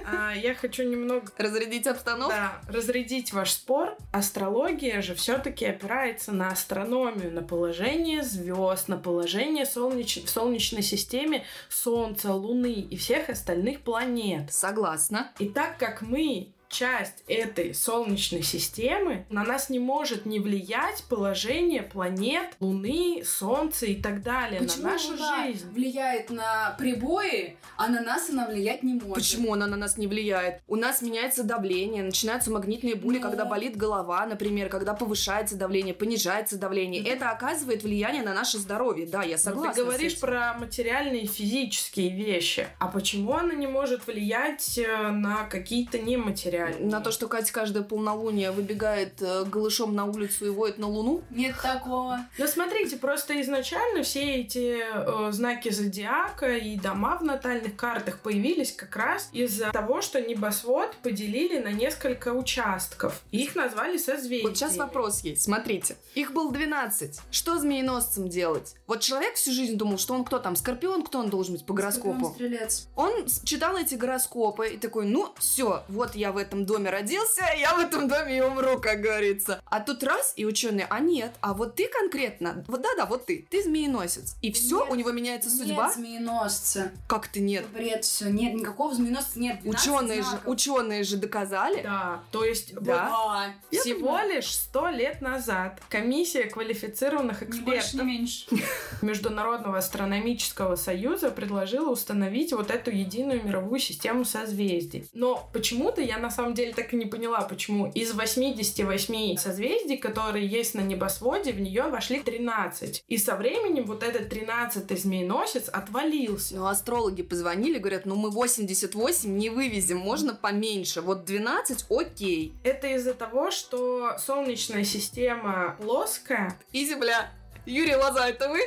А, 0.05 0.35
я 0.35 0.55
хочу 0.55 0.83
немного 0.83 1.31
разрядить 1.39 1.87
обстановку. 1.87 2.35
да, 2.35 2.61
разрядить 2.69 3.33
ваш 3.33 3.53
спор. 3.53 3.97
Астрология 4.13 5.01
же 5.01 5.15
все-таки 5.15 5.65
опирается 5.65 6.33
на 6.33 6.49
астрономию, 6.49 7.33
на 7.33 7.43
положение 7.43 8.23
звезд, 8.23 8.89
на 8.89 8.97
положение 8.97 9.65
солнеч... 9.65 10.23
в 10.25 10.29
Солнечной 10.29 10.83
системе 10.83 11.45
Солнца, 11.69 12.33
Луны 12.33 12.73
и 12.73 12.97
всех 12.97 13.29
остальных 13.29 13.83
планет. 13.83 14.53
Согласна. 14.53 15.33
И 15.39 15.49
так 15.49 15.79
как 15.79 16.03
мы 16.03 16.53
часть 16.73 17.23
этой 17.29 17.75
Солнечной 17.75 18.43
системы, 18.43 19.27
на 19.29 19.45
нас 19.45 19.69
не 19.71 19.79
может 19.79 20.27
не 20.27 20.41
влиять 20.41 21.05
положение 21.09 21.83
планет, 21.83 22.57
Луны, 22.61 23.23
Солнца 23.25 23.87
и 23.87 23.95
так 23.95 24.23
далее, 24.23 24.61
Почему 24.61 24.85
на 24.85 24.93
нашу 24.93 25.11
Луна 25.13 25.47
жизнь. 25.47 25.71
влияет 25.71 26.31
на 26.31 26.75
прибои, 26.79 27.57
а 27.77 27.89
на 27.89 28.01
нас 28.01 28.31
она 28.31 28.47
влиять 28.49 28.83
не 28.83 28.95
может? 28.95 29.15
Почему 29.15 29.53
она 29.53 29.67
на 29.67 29.77
нас 29.77 29.99
не 29.99 30.07
влияет? 30.07 30.61
У 30.67 30.77
нас 30.77 31.03
меняется 31.03 31.45
давление, 31.45 32.03
начинаются 32.03 32.51
магнитные 32.51 32.95
були, 32.95 33.19
Ну. 33.19 33.23
когда 33.23 33.45
болит 33.45 33.77
голова, 33.77 34.25
например, 34.27 34.69
когда 34.71 34.95
повышается 34.95 35.57
давление, 35.57 35.93
понижается 35.95 36.57
давление. 36.59 37.05
Это 37.07 37.31
оказывает 37.31 37.83
влияние 37.83 38.23
на 38.23 38.33
наше 38.33 38.59
здоровье. 38.59 39.07
Да, 39.07 39.23
я 39.23 39.33
Но 39.33 39.39
согласна. 39.39 39.75
ты 39.75 39.85
говоришь 39.85 40.13
с 40.13 40.17
этим. 40.17 40.27
про 40.27 40.55
материальные 40.55 41.23
и 41.25 41.27
физические 41.27 42.09
вещи. 42.11 42.67
А 42.79 42.89
почему 42.89 43.35
она 43.35 43.53
не 43.55 43.67
может 43.67 44.07
влиять 44.07 44.79
э, 44.79 45.09
на 45.11 45.45
какие-то 45.45 45.99
нематериальные? 45.99 46.62
На 46.81 47.01
то, 47.01 47.11
что 47.11 47.29
Катя 47.29 47.53
каждое 47.53 47.83
полнолуние 47.83 48.51
выбегает 48.51 49.21
э, 49.21 49.45
голышом 49.45 49.95
на 49.95 50.05
улицу 50.05 50.47
и 50.47 50.51
воет 50.51 50.79
на 50.79 50.89
луну? 50.89 51.23
Нет 51.31 51.55
такого. 51.63 52.21
Ну, 52.39 52.47
смотрите, 52.47 52.97
просто 52.97 53.41
изначально 53.41 54.03
все 54.03 54.41
эти 54.41 54.83
э, 54.83 55.33
знаки 55.33 55.71
зодиака 55.71 56.57
и 56.57 56.77
дома 56.77 57.17
в 57.19 57.25
натальных 57.25 57.77
картах 57.77 58.21
появились 58.21 58.73
как 58.73 58.97
раз 58.97 59.29
из-за 59.33 59.71
того, 59.71 60.03
что 60.03 60.21
небосвод 60.21 60.95
поделили 61.03 61.59
на 61.59 61.73
несколько 61.73 62.33
участков. 62.33 63.23
И 63.31 63.43
их 63.43 63.55
назвали 63.55 63.97
созвездиями. 63.97 64.49
Вот 64.49 64.57
сейчас 64.57 64.77
вопрос 64.77 65.21
есть. 65.21 65.43
Смотрите. 65.43 65.97
Их 66.15 66.33
было 66.33 66.53
12. 66.53 67.21
Что 67.31 67.59
змееносцем 67.59 68.29
делать? 68.29 68.75
Вот 68.87 69.01
человек 69.01 69.35
всю 69.35 69.53
жизнь 69.53 69.77
думал, 69.77 69.99
что 69.99 70.15
он 70.15 70.25
кто 70.25 70.39
там, 70.39 70.57
скорпион, 70.57 71.03
кто 71.03 71.19
он 71.19 71.31
должен 71.31 71.55
быть 71.55 71.65
по 71.65 71.75
гороскопу? 71.75 72.27
Скорпион, 72.27 72.35
Стрелец. 72.35 72.89
Он 72.97 73.27
читал 73.45 73.77
эти 73.77 73.95
гороскопы 73.95 74.69
и 74.69 74.77
такой, 74.77 75.07
ну, 75.07 75.33
все, 75.39 75.85
вот 75.89 76.15
я 76.15 76.33
в 76.33 76.37
этом 76.37 76.52
доме 76.65 76.91
родился, 76.91 77.45
я 77.59 77.75
в 77.75 77.81
этом 77.81 78.09
доме 78.09 78.39
и 78.39 78.41
умру, 78.41 78.79
как 78.81 79.01
говорится. 79.01 79.61
А 79.67 79.81
тут 79.81 80.03
раз, 80.03 80.35
и 80.37 80.45
ученые, 80.45 80.87
а 80.89 81.01
нет, 81.01 81.33
а 81.41 81.55
вот 81.55 81.75
ты 81.75 81.89
конкретно, 81.89 82.65
вот 82.69 82.83
да-да, 82.83 83.07
вот 83.07 83.27
ты, 83.27 83.47
ты 83.51 83.63
змееносец. 83.63 84.37
И 84.43 84.53
все, 84.53 84.81
Нет, 84.81 84.91
у 84.91 84.95
него 84.95 85.11
меняется 85.13 85.51
судьба? 85.51 85.87
Нет 85.87 85.95
змееносца. 85.95 86.93
Как 87.09 87.29
ты 87.29 87.41
нет? 87.41 87.67
Бред 87.69 88.05
все. 88.05 88.29
Нет, 88.31 88.55
никакого 88.55 88.95
змееносца 88.95 89.39
нет. 89.39 89.61
12 89.63 89.87
Ученые 89.87 90.23
же, 90.23 90.41
ученые 90.45 91.05
же 91.05 91.17
доказали. 91.17 91.83
Да, 91.83 92.23
то 92.31 92.45
есть 92.45 92.75
Да. 92.75 93.55
Я 93.71 93.81
Всего 93.81 94.09
понимаю. 94.09 94.37
лишь 94.37 94.55
сто 94.55 94.89
лет 94.89 95.21
назад 95.21 95.81
комиссия 95.89 96.45
квалифицированных 96.45 97.43
Ни 97.43 97.61
больше, 97.61 97.81
экспертов 97.81 98.07
ни 98.07 98.11
меньше. 98.11 98.47
Международного 99.03 99.79
астрономического 99.79 100.77
союза 100.77 101.31
предложила 101.31 101.91
установить 101.91 102.53
вот 102.53 102.71
эту 102.71 102.91
единую 102.91 103.45
мировую 103.45 103.81
систему 103.81 104.25
созвездий. 104.25 105.09
Но 105.13 105.49
почему-то 105.53 106.01
я 106.01 106.19
на 106.19 106.31
самом 106.31 106.42
деле 106.51 106.75
так 106.75 106.93
и 106.93 106.97
не 106.97 107.07
поняла, 107.07 107.43
почему 107.43 107.91
из 107.93 108.13
88 108.13 109.37
созвездий, 109.37 109.97
которые 109.97 110.47
есть 110.47 110.75
на 110.75 110.81
небосводе, 110.81 111.53
в 111.53 111.61
нее 111.61 111.85
вошли 111.85 112.21
13. 112.21 113.05
И 113.07 113.19
со 113.19 113.37
временем 113.37 113.85
вот 113.85 114.03
этот 114.03 114.29
13 114.29 115.01
змееносец 115.01 115.69
отвалился. 115.69 116.57
Ну, 116.57 116.67
астрологи 116.67 117.23
позвонили, 117.23 117.79
говорят, 117.79 118.05
ну 118.05 118.17
мы 118.17 118.31
88 118.31 119.37
не 119.37 119.51
вывезем, 119.51 119.99
можно 119.99 120.35
поменьше. 120.35 121.01
Вот 121.01 121.25
12, 121.25 121.87
окей. 121.89 122.53
Это 122.65 122.89
из-за 122.89 123.15
того, 123.15 123.51
что 123.51 124.17
Солнечная 124.19 124.85
система 124.85 125.77
плоская, 125.81 126.59
И 126.73 126.85
Земля. 126.85 127.31
Юрий 127.65 127.95
Лоза, 127.95 128.29
это 128.29 128.49
вы? 128.49 128.61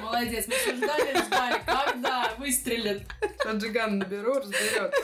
Молодец, 0.00 0.46
мы 0.48 0.54
все 0.54 0.74
ждали, 0.74 1.16
ждали. 1.26 1.62
Когда 1.66 2.34
выстрелит? 2.38 3.02
Таджиган 3.38 3.98
наберу, 3.98 4.34
разберет. 4.34 4.94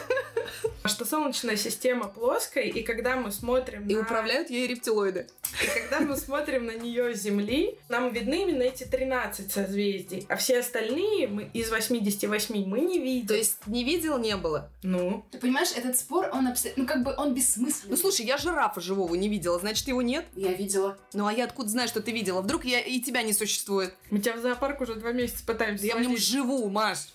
Что 0.85 1.05
Солнечная 1.05 1.57
система 1.57 2.09
плоская, 2.09 2.65
и 2.65 2.83
когда 2.83 3.17
мы 3.17 3.31
смотрим 3.31 3.87
И 3.89 3.95
на... 3.95 4.01
управляют 4.01 4.51
ей 4.51 4.67
рептилоиды. 4.67 5.27
И 5.63 5.81
когда 5.81 6.01
мы 6.01 6.17
смотрим 6.17 6.67
на 6.67 6.73
нее 6.73 7.15
с 7.15 7.21
Земли, 7.21 7.79
нам 7.89 8.13
видны 8.13 8.43
именно 8.43 8.63
эти 8.63 8.85
13 8.85 9.51
созвездий, 9.51 10.27
а 10.29 10.37
все 10.37 10.61
остальные 10.61 11.29
мы 11.29 11.51
из 11.53 11.71
88 11.71 12.67
мы 12.67 12.81
не 12.81 12.99
видим. 12.99 13.29
То 13.29 13.35
есть 13.35 13.67
не 13.67 13.85
видел, 13.85 14.19
не 14.19 14.37
было. 14.37 14.71
Ну, 14.83 15.25
Ты 15.31 15.39
понимаешь, 15.39 15.73
этот 15.77 15.99
спор, 15.99 16.29
он 16.33 16.49
абсолютно, 16.49 16.83
ну 16.83 16.89
как 16.89 17.05
бы 17.05 17.15
он 17.17 17.35
бессмысленный. 17.35 17.91
Ну 17.91 17.97
слушай, 17.97 18.27
я 18.27 18.37
жирафа 18.37 18.81
живого 18.81 19.15
не 19.15 19.29
видела, 19.29 19.59
значит 19.59 19.87
его 19.89 20.03
нет. 20.03 20.25
Я 20.35 20.53
видела. 20.53 20.99
Ну 21.13 21.27
а 21.27 21.33
я 21.33 21.45
откуда 21.45 21.69
знаю, 21.69 21.89
что 21.89 22.01
ты 22.01 22.13
видела? 22.13 22.41
Вдруг 22.41 22.65
я 22.65 22.81
и 22.81 23.01
тебя 23.01 23.23
не 23.23 23.33
существует? 23.33 23.95
мы 24.11 24.21
тебя 24.21 24.37
в 24.37 24.41
зоопарк 24.41 24.81
уже 24.81 24.95
два 24.95 25.13
месяца 25.13 25.45
пытаемся 25.45 25.87
Я 25.87 25.97
в 25.97 26.01
нем 26.01 26.17
живу, 26.17 26.69
Маш. 26.71 27.09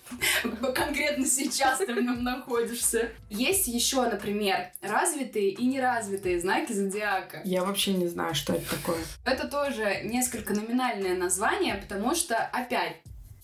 Конкретно 0.76 1.26
сейчас 1.26 1.80
ты 1.80 1.94
в 1.94 2.02
нем 2.02 2.24
находишься. 2.24 3.12
Есть 3.30 3.68
еще, 3.68 4.04
например, 4.10 4.72
развитые 4.82 5.50
и 5.50 5.66
неразвитые 5.66 6.40
знаки 6.40 6.74
зодиака. 6.74 7.42
Я 7.44 7.64
вообще 7.64 7.94
не 7.94 8.08
знаю, 8.08 8.34
что 8.36 8.54
это 8.54 8.70
такое. 8.70 9.00
Это 9.26 9.48
тоже 9.48 10.02
несколько 10.04 10.54
номинальное 10.54 11.16
название, 11.16 11.76
потому 11.76 12.16
что, 12.16 12.36
опять, 12.38 12.98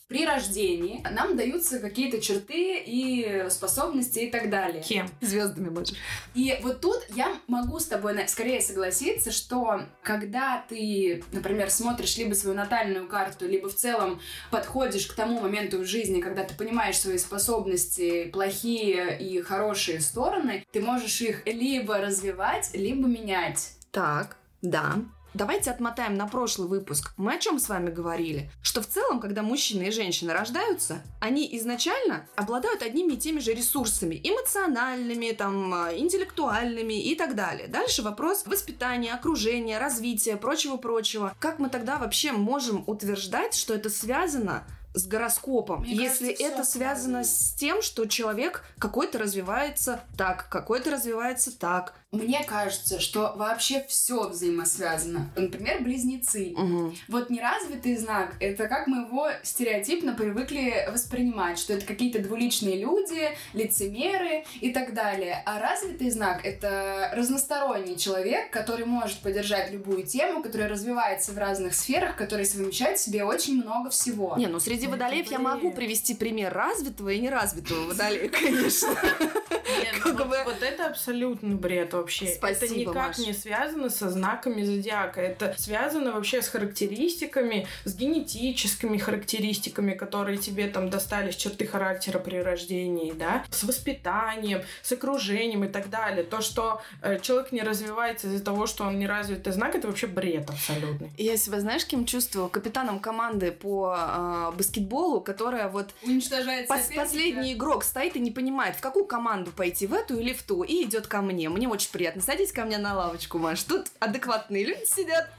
при 0.07 0.25
рождении 0.25 1.05
нам 1.11 1.35
даются 1.35 1.79
какие-то 1.79 2.21
черты 2.21 2.81
и 2.85 3.47
способности 3.49 4.19
и 4.19 4.29
так 4.29 4.49
далее. 4.49 4.83
Кем? 4.83 5.07
Звездами, 5.21 5.69
Маш. 5.69 5.89
И 6.33 6.57
вот 6.61 6.81
тут 6.81 6.99
я 7.15 7.37
могу 7.47 7.79
с 7.79 7.85
тобой 7.85 8.15
скорее 8.27 8.61
согласиться, 8.61 9.31
что 9.31 9.81
когда 10.03 10.63
ты, 10.69 11.23
например, 11.31 11.71
смотришь 11.71 12.17
либо 12.17 12.33
свою 12.33 12.55
натальную 12.55 13.07
карту, 13.07 13.47
либо 13.47 13.69
в 13.69 13.75
целом 13.75 14.21
подходишь 14.51 15.07
к 15.07 15.15
тому 15.15 15.41
моменту 15.41 15.79
в 15.79 15.85
жизни, 15.85 16.21
когда 16.21 16.43
ты 16.43 16.53
понимаешь 16.53 16.99
свои 16.99 17.17
способности, 17.17 18.25
плохие 18.25 19.17
и 19.19 19.41
хорошие 19.41 19.99
стороны, 20.01 20.65
ты 20.71 20.81
можешь 20.81 21.21
их 21.21 21.45
либо 21.45 21.97
развивать, 21.97 22.69
либо 22.73 23.07
менять. 23.07 23.71
Так, 23.91 24.37
да. 24.61 24.97
Давайте 25.35 25.69
отмотаем 25.69 26.15
на 26.15 26.27
прошлый 26.27 26.69
выпуск. 26.69 27.11
Мы 27.17 27.33
о 27.35 27.37
чем 27.37 27.59
с 27.59 27.67
вами 27.67 27.89
говорили? 27.89 28.49
Что 28.61 28.81
в 28.81 28.87
целом, 28.87 29.19
когда 29.19 29.41
мужчина 29.41 29.83
и 29.83 29.91
женщина 29.91 30.33
рождаются, 30.33 31.01
они 31.19 31.45
изначально 31.57 32.25
обладают 32.37 32.81
одними 32.81 33.15
и 33.15 33.17
теми 33.17 33.39
же 33.39 33.53
ресурсами. 33.53 34.15
Эмоциональными, 34.23 35.33
там, 35.33 35.73
э, 35.87 35.97
интеллектуальными 35.97 36.93
и 37.03 37.15
так 37.15 37.35
далее. 37.35 37.67
Дальше 37.67 38.01
вопрос 38.01 38.45
воспитания, 38.45 39.13
окружения, 39.13 39.77
развития, 39.77 40.37
прочего-прочего. 40.37 41.35
Как 41.37 41.59
мы 41.59 41.67
тогда 41.67 41.97
вообще 41.97 42.31
можем 42.31 42.85
утверждать, 42.87 43.55
что 43.55 43.73
это 43.73 43.89
связано 43.89 44.63
с 44.95 45.05
гороскопом, 45.07 45.81
Мне 45.81 45.93
если 45.93 46.27
кажется, 46.27 46.43
это 46.45 46.63
связано 46.63 47.23
связано. 47.23 47.23
с 47.25 47.53
тем, 47.55 47.81
что 47.81 48.05
человек 48.05 48.63
какой-то 48.79 49.17
развивается 49.17 49.99
так, 50.17 50.47
какой-то 50.49 50.91
развивается 50.91 51.57
так. 51.57 51.93
Мне 52.15 52.43
кажется, 52.43 52.99
что 52.99 53.33
вообще 53.35 53.85
все 53.87 54.27
взаимосвязано. 54.29 55.31
Например, 55.35 55.81
близнецы. 55.81 56.53
Мгм. 56.55 56.95
Вот 57.07 57.29
неразвитый 57.29 57.95
знак— 57.97 58.35
это 58.39 58.67
как 58.67 58.87
мы 58.87 59.05
его 59.05 59.29
стереотипно 59.43 60.13
привыкли 60.13 60.87
воспринимать, 60.91 61.59
что 61.59 61.73
это 61.73 61.85
какие-то 61.85 62.19
двуличные 62.19 62.79
люди, 62.79 63.29
лицемеры 63.53 64.45
и 64.61 64.71
так 64.71 64.93
далее. 64.93 65.41
А 65.45 65.59
развитый 65.59 66.09
знак— 66.09 66.41
это 66.45 67.11
разносторонний 67.13 67.97
человек, 67.97 68.51
который 68.51 68.85
может 68.85 69.19
поддержать 69.19 69.71
любую 69.71 70.03
тему, 70.05 70.41
который 70.41 70.67
развивается 70.67 71.31
в 71.33 71.37
разных 71.37 71.73
сферах, 71.73 72.15
который 72.15 72.45
совмещает 72.45 72.97
в 72.97 73.01
себе 73.03 73.23
очень 73.23 73.61
много 73.61 73.89
всего. 73.89 74.35
Не, 74.37 74.47
ну 74.47 74.59
среди 74.59 74.83
Это 74.87 74.91
водолеев 74.91 75.31
я 75.31 75.39
могу 75.39 75.71
привести 75.71 76.13
пример 76.13 76.53
развитого 76.53 77.09
и 77.09 77.19
неразвитого 77.19 77.87
водолея, 77.87 78.29
конечно. 78.29 78.89
Нет, 78.89 79.95
Как 80.01 80.17
вот, 80.17 80.27
бы- 80.27 80.41
вот 80.45 80.61
это 80.61 80.85
абсолютно 80.87 81.55
бред 81.55 81.93
вообще. 82.05 82.25
это 82.25 82.57
Спасибо, 82.57 82.91
никак 82.91 83.17
Маш. 83.17 83.17
не 83.17 83.33
связано 83.33 83.89
со 83.89 84.09
знаками 84.09 84.63
зодиака. 84.63 85.21
Это 85.21 85.55
связано 85.57 86.11
вообще 86.11 86.41
с 86.41 86.47
характеристиками, 86.47 87.67
с 87.83 87.95
генетическими 87.95 88.97
характеристиками, 88.97 89.93
которые 89.93 90.37
тебе 90.37 90.67
там 90.67 90.89
достались 90.89 91.35
черты 91.35 91.65
характера 91.65 92.19
при 92.19 92.37
рождении, 92.37 93.11
да, 93.11 93.43
с 93.49 93.63
воспитанием, 93.63 94.61
с 94.81 94.91
окружением 94.91 95.63
и 95.63 95.67
так 95.67 95.89
далее. 95.89 96.23
То, 96.23 96.41
что 96.41 96.81
э, 97.01 97.19
человек 97.19 97.51
не 97.51 97.61
развивается 97.61 98.27
из-за 98.27 98.43
того, 98.43 98.67
что 98.67 98.85
он 98.85 98.99
не 98.99 99.07
развитый 99.07 99.53
знак, 99.53 99.75
это 99.75 99.87
вообще 99.87 100.07
бред 100.07 100.49
абсолютный. 100.49 101.11
Я 101.17 101.37
себя, 101.37 101.59
знаешь, 101.59 101.85
кем 101.85 102.05
чувствую? 102.05 102.49
Капитаном 102.49 102.99
команды 102.99 103.51
по 103.51 103.95
э, 103.97 104.51
баскетболу, 104.57 105.21
которая 105.21 105.67
вот 105.67 105.93
Уничтожает 106.03 106.69
пос- 106.69 106.95
последний 106.95 107.53
игрок 107.53 107.83
стоит 107.83 108.15
и 108.15 108.19
не 108.19 108.31
понимает, 108.31 108.75
в 108.75 108.81
какую 108.81 109.05
команду 109.05 109.51
пойти, 109.51 109.87
в 109.87 109.93
эту 109.93 110.19
или 110.19 110.33
в 110.33 110.43
ту, 110.43 110.63
и 110.63 110.83
идет 110.83 111.07
ко 111.07 111.21
мне. 111.21 111.49
Мне 111.49 111.67
очень 111.67 111.84
приятно. 111.87 112.21
Садись 112.21 112.51
ко 112.51 112.65
мне 112.65 112.77
на 112.77 112.95
лавочку, 112.95 113.37
Маш. 113.37 113.63
Тут 113.63 113.87
адекватные 113.99 114.65
люди 114.65 114.85
сидят. 114.85 115.29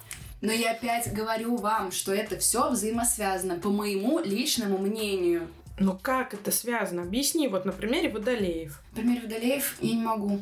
Но 0.40 0.52
я 0.52 0.72
опять 0.72 1.12
говорю 1.12 1.56
вам, 1.56 1.92
что 1.92 2.12
это 2.12 2.36
все 2.38 2.70
взаимосвязано, 2.70 3.56
по 3.56 3.70
моему 3.70 4.20
личному 4.20 4.78
мнению. 4.78 5.48
Но 5.78 5.98
как 6.00 6.34
это 6.34 6.50
связано? 6.50 7.02
Объясни, 7.02 7.48
вот 7.48 7.64
на 7.64 7.72
примере 7.72 8.08
водолеев. 8.08 8.80
Например, 8.92 9.22
Водолеев 9.22 9.76
я 9.80 9.94
не 9.94 10.02
могу. 10.02 10.40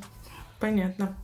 Понятно. 0.61 1.16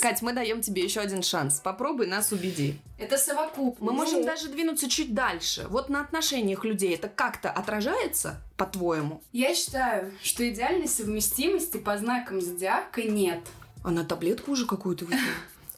Кать, 0.00 0.22
мы 0.22 0.32
даем 0.32 0.60
тебе 0.60 0.82
еще 0.82 1.00
один 1.00 1.22
шанс. 1.22 1.60
Попробуй 1.60 2.06
нас 2.06 2.32
убеди. 2.32 2.78
Это 2.98 3.16
совокупность. 3.16 3.80
Мы 3.80 3.92
можем 3.92 4.20
Ну, 4.20 4.26
даже 4.26 4.48
двинуться 4.48 4.88
чуть 4.88 5.14
дальше. 5.14 5.66
Вот 5.68 5.88
на 5.88 6.00
отношениях 6.00 6.64
людей 6.64 6.94
это 6.94 7.08
как-то 7.08 7.50
отражается, 7.50 8.40
по-твоему? 8.56 9.22
Я 9.32 9.54
считаю, 9.54 10.12
что 10.22 10.48
идеальной 10.48 10.88
совместимости 10.88 11.76
по 11.76 11.96
знакам 11.96 12.40
зодиака 12.40 13.02
нет. 13.02 13.40
Она 13.82 14.04
таблетку 14.04 14.52
уже 14.52 14.66
какую-то 14.66 15.04
выпила. 15.04 15.20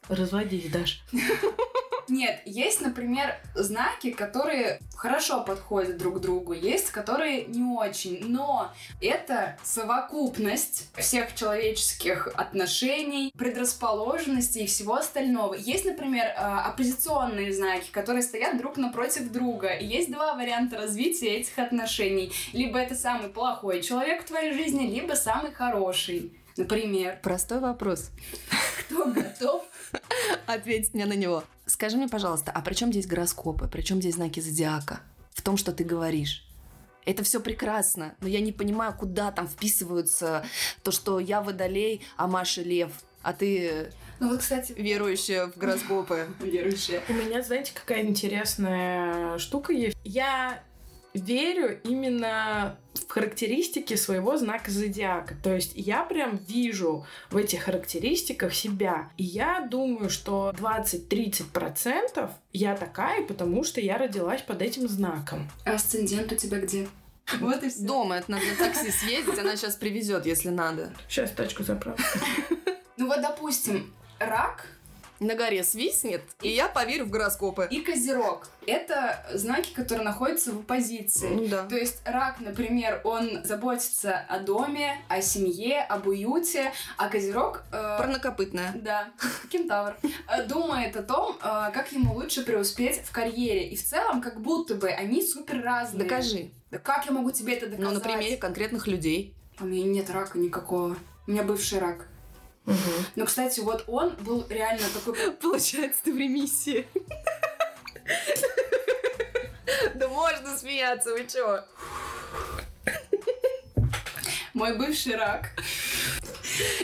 Разводись, 0.09 0.71
Даш. 0.71 1.03
Нет, 2.09 2.41
есть, 2.45 2.81
например, 2.81 3.37
знаки, 3.55 4.11
которые 4.11 4.81
хорошо 4.97 5.43
подходят 5.43 5.97
друг 5.97 6.21
другу, 6.21 6.53
есть, 6.53 6.91
которые 6.91 7.45
не 7.47 7.63
очень, 7.63 8.25
но 8.27 8.73
это 9.01 9.59
совокупность 9.63 10.91
всех 10.97 11.35
человеческих 11.35 12.29
отношений, 12.35 13.33
предрасположенностей 13.37 14.65
и 14.65 14.67
всего 14.67 14.95
остального. 14.95 15.55
Есть, 15.55 15.85
например, 15.85 16.27
э, 16.27 16.33
оппозиционные 16.35 17.53
знаки, 17.53 17.91
которые 17.91 18.23
стоят 18.23 18.59
друг 18.59 18.77
напротив 18.77 19.31
друга, 19.33 19.69
и 19.69 19.87
есть 19.87 20.11
два 20.11 20.35
варианта 20.35 20.77
развития 20.77 21.37
этих 21.37 21.59
отношений. 21.59 22.33
Либо 22.53 22.79
это 22.79 22.95
самый 22.95 23.29
плохой 23.29 23.83
человек 23.83 24.23
в 24.23 24.27
твоей 24.27 24.53
жизни, 24.53 24.87
либо 24.87 25.15
самый 25.15 25.53
хороший. 25.53 26.33
Например, 26.57 27.19
Простой 27.23 27.61
вопрос. 27.61 28.11
кто 28.81 29.05
готов 29.07 29.65
Ответить 30.47 30.95
мне 30.95 31.07
на 31.07 31.15
него. 31.15 31.45
Скажи 31.67 31.97
мне, 31.97 32.09
пожалуйста, 32.09 32.53
а 32.53 32.63
при 32.63 32.75
чем 32.75 32.93
здесь 32.93 33.07
гороскопы? 33.07 33.67
При 33.67 33.83
чем 33.83 34.01
здесь 34.01 34.15
знаки 34.15 34.39
зодиака? 34.39 35.01
В 35.31 35.43
том, 35.43 35.57
что 35.57 35.73
ты 35.73 35.83
говоришь. 35.83 36.47
Это 37.05 37.23
все 37.23 37.41
прекрасно, 37.41 38.15
но 38.21 38.29
я 38.29 38.41
не 38.41 38.53
понимаю, 38.53 38.93
куда 38.93 39.31
там 39.33 39.47
вписываются 39.49 40.45
то, 40.83 40.91
что 40.91 41.21
я 41.21 41.41
водолей, 41.41 42.05
а 42.17 42.27
Маша 42.27 42.63
лев, 42.63 42.91
а 43.23 43.33
ты 43.33 43.93
Ну 44.21 44.31
вот, 44.31 44.41
кстати, 44.41 44.73
верующая 44.77 45.47
в 45.47 45.57
гороскопы. 45.57 46.29
верующие. 46.41 47.03
У 47.09 47.13
меня, 47.13 47.43
знаете, 47.43 47.73
какая 47.75 48.03
интересная 48.05 49.39
штука 49.39 49.73
есть. 49.73 49.97
Я 50.05 50.63
верю 51.17 51.81
именно 51.85 52.79
в 52.95 53.09
характеристики 53.09 53.95
своего 53.95 54.37
знака 54.37 54.71
зодиака. 54.71 55.35
То 55.43 55.55
есть 55.55 55.73
я 55.75 56.05
прям 56.05 56.37
вижу 56.37 57.07
в 57.31 57.37
этих 57.37 57.65
характеристиках 57.65 58.55
себя. 58.55 59.11
И 59.17 59.25
я 59.25 59.61
думаю, 59.61 60.11
что 60.11 60.53
20-30% 60.57 62.31
я 62.53 62.77
такая, 62.77 63.23
потому 63.23 63.65
что 63.65 63.81
я 63.81 63.99
родилась 63.99 64.43
под 64.43 64.63
этим 64.63 64.89
знаком. 64.89 65.51
А 65.65 65.75
Асцендент 65.75 66.33
у 66.33 66.37
тебя 66.37 66.61
где? 66.61 66.89
Вот 67.41 67.63
и 67.63 67.69
все. 67.69 67.83
Дома 67.85 68.17
это 68.17 68.31
надо 68.31 68.45
на 68.47 68.57
такси 68.57 68.91
съездить, 68.91 69.39
она 69.39 69.57
сейчас 69.57 69.77
привезет, 69.77 70.27
если 70.27 70.51
надо. 70.51 70.93
Сейчас 71.09 71.33
тачку 71.33 71.65
заправлю. 71.65 72.03
Ну 72.97 73.09
вот, 73.09 73.21
допустим, 73.21 73.93
рак 74.19 74.67
На 75.19 75.35
горе 75.35 75.65
свистнет, 75.65 76.21
и 76.43 76.51
я 76.51 76.69
поверю 76.69 77.07
в 77.07 77.11
гороскопы. 77.11 77.67
и 77.71 77.81
козерог. 77.81 78.49
Это 78.67 79.25
знаки, 79.33 79.73
которые 79.73 80.05
находятся 80.05 80.53
в 80.53 80.59
оппозиции. 80.59 81.29
Ну 81.29 81.47
да. 81.47 81.67
То 81.67 81.77
есть 81.77 82.01
рак, 82.05 82.41
например, 82.41 83.01
он 83.05 83.43
заботится 83.45 84.19
о 84.29 84.41
доме, 84.41 84.99
о 85.09 85.23
семье, 85.23 85.81
об 85.83 86.07
уюте, 86.07 86.73
а 86.99 87.09
козерог... 87.09 87.63
э, 87.73 87.97
Парнокопытная. 87.99 88.73
Да, 88.75 89.09
кентавр. 89.51 89.97
Э, 90.29 90.45
Думает 90.45 90.97
о 90.97 91.03
том, 91.03 91.37
э, 91.43 91.71
как 91.73 91.93
ему 91.93 92.15
лучше 92.15 92.45
преуспеть 92.45 93.01
в 93.03 93.13
карьере. 93.13 93.69
И 93.71 93.77
в 93.77 93.85
целом, 93.85 94.21
как 94.21 94.41
будто 94.41 94.75
бы 94.75 94.89
они 94.91 95.23
супер 95.23 95.63
разные. 95.63 96.03
Докажи. 96.05 96.51
Да 96.71 96.79
как 96.79 97.07
я 97.07 97.13
могу 97.13 97.31
тебе 97.31 97.55
это 97.55 97.67
доказать? 97.69 97.89
Ну, 97.89 97.95
на 97.95 98.01
примере 98.01 98.37
конкретных 98.37 98.87
людей. 98.87 99.35
У 99.61 99.65
меня 99.65 99.85
нет 99.87 100.11
рака 100.11 100.39
никакого. 100.39 100.97
У 101.27 101.31
меня 101.31 101.43
бывший 101.43 101.79
рак. 101.79 102.09
Но, 103.15 103.25
кстати, 103.25 103.61
вот 103.61 103.85
он 103.87 104.15
был 104.17 104.45
реально 104.49 104.87
такой... 104.93 105.33
Получается, 105.43 106.01
ты 106.05 106.13
в 106.13 106.19
ремиссии. 106.19 106.87
Да 109.95 110.09
можно 110.09 110.57
смеяться, 110.57 111.11
вы 111.13 111.27
чё? 111.27 111.65
Мой 114.55 114.77
бывший 114.77 115.17
рак. 115.17 115.51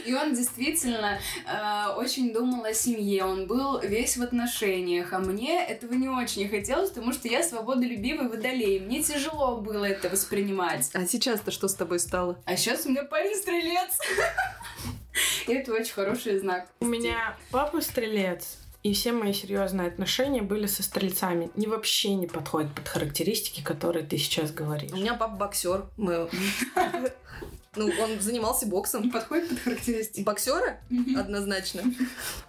И 0.05 0.15
он 0.15 0.35
действительно 0.35 1.19
э, 1.47 1.93
очень 1.97 2.33
думал 2.33 2.65
о 2.65 2.75
семье, 2.75 3.25
он 3.25 3.47
был 3.47 3.81
весь 3.81 4.17
в 4.17 4.23
отношениях, 4.23 5.13
а 5.13 5.19
мне 5.19 5.65
этого 5.65 5.95
не 5.95 6.09
очень 6.09 6.49
хотелось, 6.49 6.91
потому 6.91 7.13
что 7.13 7.29
я 7.29 7.43
свободолюбивый 7.43 8.29
водолей, 8.29 8.81
мне 8.81 9.03
тяжело 9.03 9.59
было 9.59 9.85
это 9.85 10.09
воспринимать. 10.09 10.91
А 10.93 11.07
сейчас-то 11.07 11.51
что 11.51 11.69
с 11.69 11.75
тобой 11.75 12.01
стало? 12.01 12.39
А 12.45 12.57
сейчас 12.57 12.87
у 12.87 12.91
меня 12.91 13.05
парень 13.05 13.37
стрелец. 13.37 13.99
И 15.47 15.53
это 15.53 15.73
очень 15.73 15.93
хороший 15.93 16.39
знак. 16.39 16.69
У 16.81 16.87
меня 16.87 17.37
папа 17.51 17.81
стрелец, 17.81 18.59
и 18.83 18.95
все 18.95 19.13
мои 19.13 19.33
серьезные 19.33 19.89
отношения 19.89 20.43
были 20.43 20.67
со 20.67 20.83
стрельцами. 20.83 21.51
Не 21.55 21.67
вообще 21.67 22.15
не 22.15 22.27
подходят 22.27 22.75
под 22.75 22.89
характеристики, 22.89 23.63
которые 23.63 24.05
ты 24.05 24.19
сейчас 24.19 24.53
говоришь. 24.53 24.93
У 24.93 24.97
меня 24.97 25.15
папа 25.15 25.37
боксер. 25.37 25.87
Мы... 25.97 26.29
Ну, 27.75 27.91
он 28.01 28.21
занимался 28.21 28.67
боксом. 28.67 29.11
Подходит 29.13 29.49
под 29.49 29.59
характеристики. 29.61 30.23
Боксера? 30.23 30.79
Однозначно. 31.17 31.83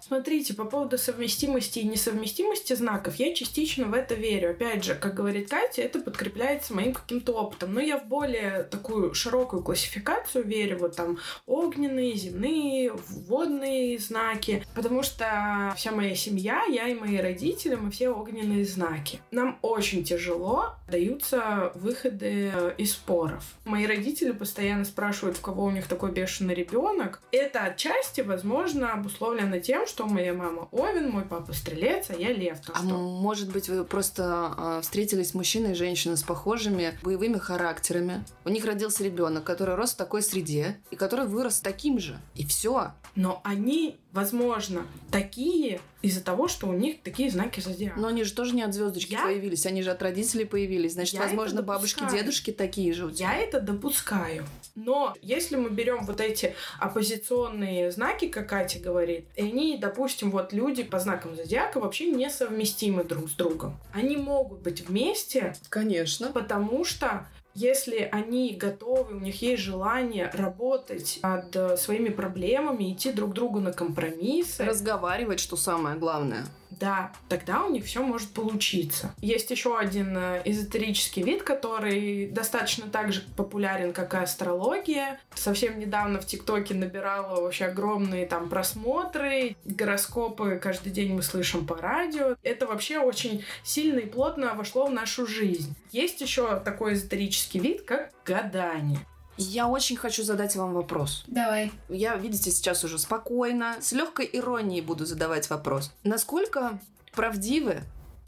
Смотрите, 0.02 0.54
по 0.54 0.66
поводу 0.66 0.98
совместимости 0.98 1.80
и 1.80 1.88
несовместимости 1.88 2.74
знаков, 2.74 3.16
я 3.16 3.34
частично 3.34 3.86
в 3.86 3.94
это 3.94 4.16
верю. 4.16 4.52
Опять 4.52 4.84
же, 4.84 4.96
как 4.96 5.14
говорит 5.14 5.50
Катя, 5.50 5.82
это 5.82 6.00
подкрепляется 6.00 6.74
моим 6.74 6.94
каким-то 6.94 7.34
опытом. 7.34 7.74
Но 7.74 7.80
я 7.80 7.98
в 7.98 8.06
более 8.06 8.64
такую 8.64 9.14
широкую 9.14 9.64
классификацию 9.64 10.46
верю. 10.46 10.80
Вот 10.80 10.98
там 10.98 11.18
огненные, 11.46 12.16
земные, 12.16 12.92
водные 12.92 13.98
знаки. 14.00 14.66
Потому 14.76 15.04
что 15.04 15.74
вся 15.78 15.92
моя 15.92 16.16
семья, 16.16 16.64
я 16.70 16.90
и 16.90 16.96
мои 16.96 17.18
родители, 17.18 17.76
мы 17.76 17.92
все 17.92 18.10
огненные 18.10 18.66
знаки. 18.66 19.22
Нам 19.32 19.58
очень 19.62 20.04
тяжело 20.04 20.76
даются 20.90 21.72
выходы 21.76 22.52
э, 22.54 22.74
из 22.78 22.92
споров. 22.92 23.44
Мои 23.66 23.88
родители 23.88 24.32
постоянно 24.32 24.86
спрашивают, 24.86 25.13
в 25.22 25.42
кого 25.42 25.66
у 25.66 25.72
них 25.72 25.88
такой 25.88 26.12
бешеный 26.12 26.54
ребенок. 26.54 27.22
Это 27.32 27.62
отчасти, 27.62 28.22
возможно, 28.22 28.94
обусловлено 28.94 29.60
тем, 29.60 29.88
что 29.88 30.06
моя 30.06 30.34
мама 30.34 30.68
Овен, 30.72 31.10
мой 31.10 31.24
папа 31.24 31.54
Стрелец, 31.54 32.10
а 32.10 32.16
я 32.16 32.32
Лев. 32.34 32.58
А 32.74 32.82
может 32.84 33.52
быть, 33.52 33.70
вы 33.70 33.84
просто 33.84 34.54
э, 34.58 34.82
встретились 34.82 35.34
мужчина 35.34 35.68
и 35.68 35.74
женщина 35.74 36.16
с 36.16 36.24
похожими 36.24 36.98
боевыми 37.04 37.38
характерами. 37.38 38.26
У 38.46 38.50
них 38.50 38.66
родился 38.66 39.04
ребенок, 39.04 39.44
который 39.44 39.76
рос 39.76 39.94
в 39.94 39.98
такой 39.98 40.22
среде 40.22 40.80
и 40.92 40.96
который 40.96 41.28
вырос 41.28 41.60
таким 41.60 42.00
же. 42.00 42.20
И 42.36 42.46
все. 42.46 42.92
Но 43.16 43.42
они, 43.44 43.98
возможно, 44.14 44.86
такие 45.12 45.82
из-за 46.02 46.24
того, 46.24 46.48
что 46.48 46.68
у 46.68 46.74
них 46.74 47.02
такие 47.02 47.30
знаки 47.32 47.60
зодиака. 47.60 48.00
Но 48.00 48.08
они 48.08 48.24
же 48.24 48.34
тоже 48.34 48.56
не 48.56 48.62
от 48.62 48.74
звездочки 48.74 49.14
я... 49.14 49.24
появились, 49.24 49.66
они 49.66 49.82
же 49.82 49.92
от 49.92 50.02
родителей 50.02 50.46
появились. 50.46 50.94
Значит, 50.94 51.16
я 51.16 51.22
возможно, 51.22 51.62
бабушки, 51.62 52.04
дедушки 52.12 52.52
такие 52.52 52.94
же 52.94 53.08
у 53.08 53.12
тебя. 53.12 53.34
Я 53.34 53.40
это 53.40 53.60
допускаю. 53.60 54.46
Но 54.76 55.16
если 55.22 55.56
мы 55.56 55.70
берем 55.70 56.06
вот 56.06 56.22
эти 56.22 56.56
оппозиционные 56.80 57.92
знаки, 57.92 58.28
как 58.28 58.50
Катя 58.50 58.80
говорит, 58.80 59.26
и 59.36 59.42
они, 59.42 59.78
допустим, 59.78 60.30
вот 60.30 60.54
люди 60.54 60.84
по 60.84 61.00
знакам 61.00 61.36
зодиака 61.36 61.80
вообще 61.80 62.12
несовместимы 62.12 63.04
друг 63.04 63.30
с 63.30 63.34
другом. 63.34 63.80
Они 63.94 64.16
могут 64.16 64.62
быть 64.62 64.88
вместе. 64.88 65.56
Конечно. 65.70 66.32
Потому 66.32 66.86
что 66.86 67.28
если 67.54 68.08
они 68.12 68.56
готовы, 68.56 69.16
у 69.16 69.20
них 69.20 69.42
есть 69.42 69.62
желание 69.62 70.30
работать 70.34 71.20
над 71.22 71.80
своими 71.80 72.10
проблемами, 72.10 72.92
идти 72.94 73.12
друг 73.12 73.34
другу 73.34 73.60
на 73.60 73.72
компромиссы. 73.72 74.64
Разговаривать, 74.64 75.40
что 75.40 75.56
самое 75.56 75.96
главное. 75.98 76.46
Да, 76.80 77.12
тогда 77.30 77.64
у 77.64 77.72
них 77.72 77.86
все 77.86 78.02
может 78.02 78.30
получиться. 78.30 79.14
Есть 79.22 79.52
еще 79.52 79.78
один 79.78 80.18
э, 80.18 80.42
эзотерический 80.46 81.24
вид, 81.24 81.44
который 81.44 82.28
достаточно 82.28 82.88
так 82.88 83.14
же 83.14 83.24
популярен, 83.36 83.94
как 83.94 84.14
и 84.14 84.18
астрология. 84.18 85.20
Совсем 85.36 85.80
недавно 85.80 86.20
в 86.20 86.26
ТикТоке 86.26 86.74
набирала 86.74 87.42
вообще 87.42 87.66
огромные 87.66 88.26
там 88.26 88.50
просмотры, 88.50 89.56
гороскопы 89.66 90.60
каждый 90.62 90.92
день 90.92 91.14
мы 91.14 91.22
слышим 91.22 91.66
по 91.66 91.76
радио. 91.78 92.36
Это 92.44 92.68
вообще 92.68 93.00
очень 93.00 93.44
сильно 93.64 94.00
и 94.00 94.06
плотно 94.06 94.54
вошло 94.54 94.88
в 94.88 94.92
нашу 94.92 95.26
жизнь. 95.26 95.76
Есть 95.92 96.22
еще 96.22 96.60
такой 96.60 96.94
эзотерический 96.94 97.60
вид, 97.60 97.84
как 97.84 98.12
гадание. 98.26 99.00
Я 99.38 99.68
очень 99.68 99.98
хочу 99.98 100.24
задать 100.24 100.56
вам 100.56 100.74
вопрос. 100.74 101.24
Давай. 101.28 101.72
Я, 101.90 102.16
видите, 102.16 102.52
сейчас 102.52 102.84
уже 102.84 103.00
спокойно, 103.00 103.78
с 103.82 103.92
легкой 103.92 104.30
иронией 104.32 104.82
буду 104.82 105.06
задавать 105.06 105.50
вопрос. 105.50 105.92
Насколько 106.04 106.80
правдивы 107.14 107.82